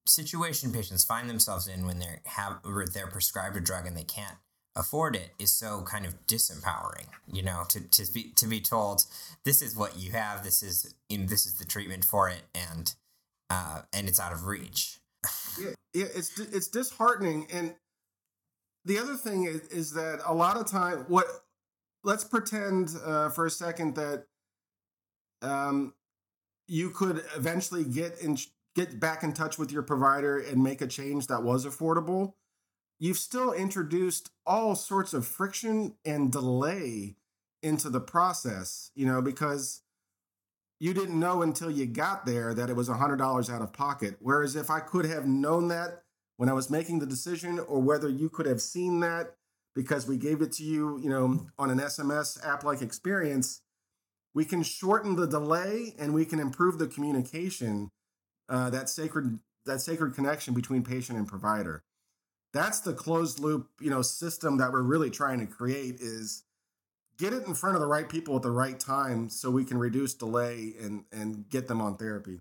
situation 0.08 0.72
patients 0.72 1.04
find 1.04 1.30
themselves 1.30 1.68
in 1.68 1.86
when 1.86 2.00
they're 2.00 2.22
have 2.26 2.60
or 2.64 2.86
they're 2.86 3.08
prescribed 3.08 3.58
a 3.58 3.60
drug 3.60 3.88
and 3.88 3.98
they 3.98 4.04
can't 4.04 4.38
afford 4.76 5.16
it 5.16 5.32
is 5.40 5.52
so 5.52 5.82
kind 5.82 6.06
of 6.06 6.28
disempowering 6.28 7.08
you 7.32 7.42
know 7.42 7.64
to, 7.70 7.80
to 7.80 8.12
be 8.12 8.32
to 8.36 8.46
be 8.46 8.60
told 8.60 9.06
this 9.46 9.62
is 9.62 9.76
what 9.76 9.98
you 9.98 10.12
have. 10.12 10.44
This 10.44 10.62
is 10.62 10.94
in 11.10 11.28
this 11.28 11.46
is 11.46 11.54
the 11.54 11.66
treatment 11.66 12.04
for 12.04 12.28
it 12.28 12.42
and 12.54 12.94
uh 13.50 13.84
and 13.94 14.10
it's 14.10 14.20
out 14.20 14.34
of 14.34 14.46
reach. 14.46 15.00
Yeah, 15.60 15.70
yeah 15.94 16.08
it's 16.14 16.38
it's 16.40 16.68
disheartening. 16.68 17.48
And 17.54 17.76
the 18.84 19.00
other 19.00 19.16
thing 19.16 19.46
is, 19.46 19.62
is 19.68 19.94
that 19.94 20.20
a 20.26 20.34
lot 20.34 20.58
of 20.58 20.66
time 20.66 21.06
what 21.08 21.26
let's 22.06 22.24
pretend 22.24 22.96
uh, 23.06 23.30
for 23.30 23.46
a 23.46 23.52
second 23.52 23.96
that 23.96 24.26
um 25.41 25.94
you 26.68 26.89
could 26.89 27.24
eventually 27.36 27.84
get 27.84 28.20
in 28.22 28.38
get 28.76 29.00
back 29.00 29.24
in 29.24 29.34
touch 29.34 29.58
with 29.58 29.72
your 29.72 29.84
provider 29.84 30.38
and 30.39 30.63
make 30.63 30.82
a 30.82 30.88
change 30.88 31.28
that 31.28 31.44
was 31.44 31.65
affordable 31.65 32.34
you've 33.00 33.18
still 33.18 33.52
introduced 33.52 34.32
all 34.46 34.76
sorts 34.76 35.13
of 35.13 35.28
friction 35.28 35.96
and 36.06 36.32
delay 36.32 37.15
into 37.62 37.89
the 37.89 38.00
process, 38.00 38.91
you 38.96 39.06
know, 39.06 39.22
because 39.22 39.82
you 40.80 40.94
didn't 40.94 41.20
know 41.20 41.41
until 41.41 41.72
you 41.72 41.86
got 41.86 42.26
there 42.26 42.54
that 42.54 42.70
it 42.70 42.76
was 42.76 42.89
$100 42.89 43.54
out 43.54 43.62
of 43.62 43.74
pocket. 43.74 44.18
Whereas 44.20 44.56
if 44.56 44.70
I 44.70 44.80
could 44.80 45.06
have 45.06 45.26
known 45.26 45.70
that 45.70 46.04
when 46.38 46.50
I 46.50 46.54
was 46.54 46.70
making 46.70 47.00
the 47.00 47.06
decision, 47.06 47.60
or 47.60 47.82
whether 47.82 48.10
you 48.10 48.30
could 48.30 48.46
have 48.46 48.62
seen 48.62 49.00
that 49.00 49.36
because 49.76 50.08
we 50.08 50.18
gave 50.18 50.42
it 50.42 50.54
to 50.54 50.64
you, 50.64 51.00
you 51.02 51.10
know, 51.10 51.48
on 51.60 51.70
an 51.70 51.80
SMS 51.80 52.44
app 52.46 52.64
like 52.64 52.82
experience, 52.82 53.62
we 54.34 54.46
can 54.46 54.64
shorten 54.64 55.16
the 55.16 55.28
delay 55.28 55.94
and 56.00 56.14
we 56.14 56.26
can 56.26 56.40
improve 56.40 56.80
the 56.80 56.88
communication, 56.88 57.92
uh, 58.50 58.70
that 58.70 58.90
sacred 58.90 59.40
that 59.66 59.82
sacred 59.82 60.14
connection 60.14 60.54
between 60.54 60.84
patient 60.84 61.18
and 61.18 61.28
provider. 61.28 61.84
That's 62.54 62.80
the 62.80 62.94
closed 62.94 63.40
loop 63.40 63.68
you 63.82 63.90
know 63.90 64.02
system 64.02 64.58
that 64.58 64.72
we're 64.72 64.82
really 64.82 65.10
trying 65.10 65.40
to 65.40 65.46
create 65.46 65.96
is 66.00 66.44
get 67.18 67.34
it 67.34 67.46
in 67.48 67.54
front 67.54 67.76
of 67.76 67.82
the 67.82 67.88
right 67.88 68.08
people 68.08 68.36
at 68.36 68.44
the 68.44 68.52
right 68.52 68.80
time 68.80 69.30
so 69.30 69.50
we 69.50 69.66
can 69.66 69.78
reduce 69.78 70.14
delay 70.14 70.74
and 70.82 71.06
and 71.12 71.50
get 71.50 71.68
them 71.68 71.82
on 71.82 71.98
therapy 71.98 72.40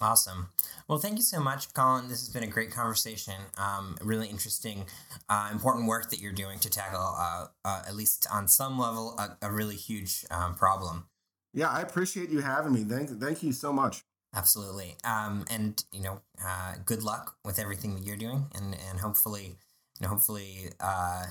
awesome. 0.00 0.50
Well 0.88 0.98
thank 0.98 1.16
you 1.16 1.22
so 1.22 1.40
much 1.40 1.72
colin. 1.74 2.08
This 2.08 2.20
has 2.20 2.28
been 2.28 2.42
a 2.42 2.48
great 2.48 2.70
conversation. 2.70 3.34
Um, 3.56 3.96
really 4.02 4.28
interesting 4.28 4.86
uh, 5.28 5.48
important 5.52 5.86
work 5.86 6.10
that 6.10 6.20
you're 6.20 6.32
doing 6.32 6.58
to 6.60 6.70
tackle 6.70 7.14
uh, 7.18 7.46
uh, 7.64 7.82
at 7.86 7.94
least 7.94 8.26
on 8.32 8.48
some 8.48 8.78
level 8.78 9.14
a, 9.18 9.46
a 9.46 9.50
really 9.52 9.76
huge 9.76 10.24
um, 10.30 10.54
problem. 10.54 11.06
Yeah 11.54 11.70
i 11.70 11.80
appreciate 11.80 12.30
you 12.30 12.40
having 12.40 12.72
me. 12.72 12.84
Thank, 12.84 13.10
thank 13.20 13.42
you 13.42 13.52
so 13.52 13.72
much. 13.72 14.02
Absolutely. 14.34 14.96
Um, 15.04 15.44
and 15.50 15.82
you 15.92 16.02
know, 16.02 16.20
uh, 16.44 16.74
good 16.84 17.02
luck 17.02 17.36
with 17.44 17.58
everything 17.58 17.94
that 17.94 18.04
you're 18.04 18.16
doing, 18.16 18.46
and 18.54 18.76
and 18.88 19.00
hopefully, 19.00 19.56
you 19.98 20.02
know, 20.02 20.08
hopefully, 20.08 20.70
uh, 20.80 21.26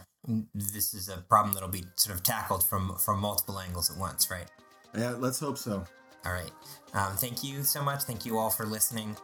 this 0.54 0.94
is 0.94 1.08
a 1.08 1.18
problem 1.18 1.54
that'll 1.54 1.70
be 1.70 1.86
sort 1.96 2.16
of 2.16 2.24
tackled 2.24 2.64
from 2.64 2.96
from 2.98 3.20
multiple 3.20 3.60
angles 3.60 3.92
at 3.92 3.98
once, 3.98 4.32
right? 4.32 4.50
Yeah, 4.98 5.12
let's 5.12 5.40
hope 5.40 5.58
so. 5.58 5.86
All 6.26 6.34
right. 6.34 6.52
Um, 6.94 7.16
thank 7.16 7.44
you 7.44 7.64
so 7.64 7.84
much. 7.84 8.04
Thank 8.04 8.26
you 8.26 8.38
all 8.38 8.50
for 8.50 8.66
listening. 8.66 9.16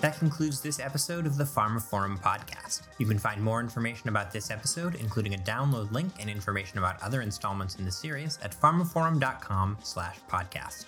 That 0.00 0.18
concludes 0.18 0.62
this 0.62 0.80
episode 0.80 1.26
of 1.26 1.36
the 1.36 1.44
pharmaphorum 1.44 2.18
podcast. 2.20 2.82
You 2.98 3.04
can 3.06 3.18
find 3.18 3.42
more 3.42 3.60
information 3.60 4.08
about 4.08 4.32
this 4.32 4.50
episode, 4.50 4.94
including 4.94 5.34
a 5.34 5.38
download 5.38 5.92
link 5.92 6.14
and 6.18 6.30
information 6.30 6.78
about 6.78 7.02
other 7.02 7.20
installments 7.20 7.76
in 7.76 7.84
the 7.84 7.92
series 7.92 8.38
at 8.42 8.58
pharmaphorum.com 8.58 9.76
slash 9.82 10.18
podcast. 10.26 10.86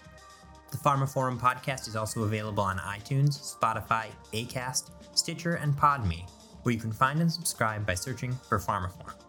The 0.70 0.78
pharmaphorum 0.78 1.38
podcast 1.38 1.88
is 1.88 1.96
also 1.96 2.22
available 2.22 2.62
on 2.62 2.78
iTunes, 2.78 3.54
Spotify, 3.54 4.06
Acast, 4.32 4.90
Stitcher, 5.12 5.56
and 5.56 5.76
Podme, 5.76 6.26
where 6.62 6.74
you 6.74 6.80
can 6.80 6.92
find 6.92 7.20
and 7.20 7.30
subscribe 7.30 7.84
by 7.84 7.94
searching 7.94 8.32
for 8.48 8.58
pharmaphorum. 8.58 9.21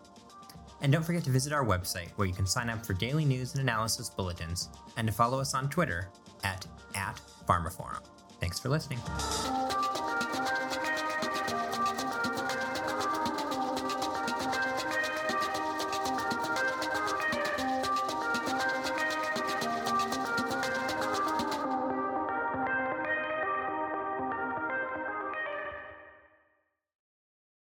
And 0.83 0.91
don't 0.91 1.03
forget 1.03 1.23
to 1.23 1.31
visit 1.31 1.53
our 1.53 1.65
website, 1.65 2.09
where 2.17 2.27
you 2.27 2.33
can 2.33 2.45
sign 2.45 2.69
up 2.69 2.85
for 2.85 2.93
daily 2.93 3.25
news 3.25 3.53
and 3.53 3.61
analysis 3.61 4.09
bulletins, 4.09 4.69
and 4.97 5.07
to 5.07 5.13
follow 5.13 5.39
us 5.39 5.53
on 5.53 5.69
Twitter 5.69 6.09
at, 6.43 6.67
at. 6.93 7.19
Thanks 8.39 8.59
for 8.59 8.69
listening. 8.69 8.99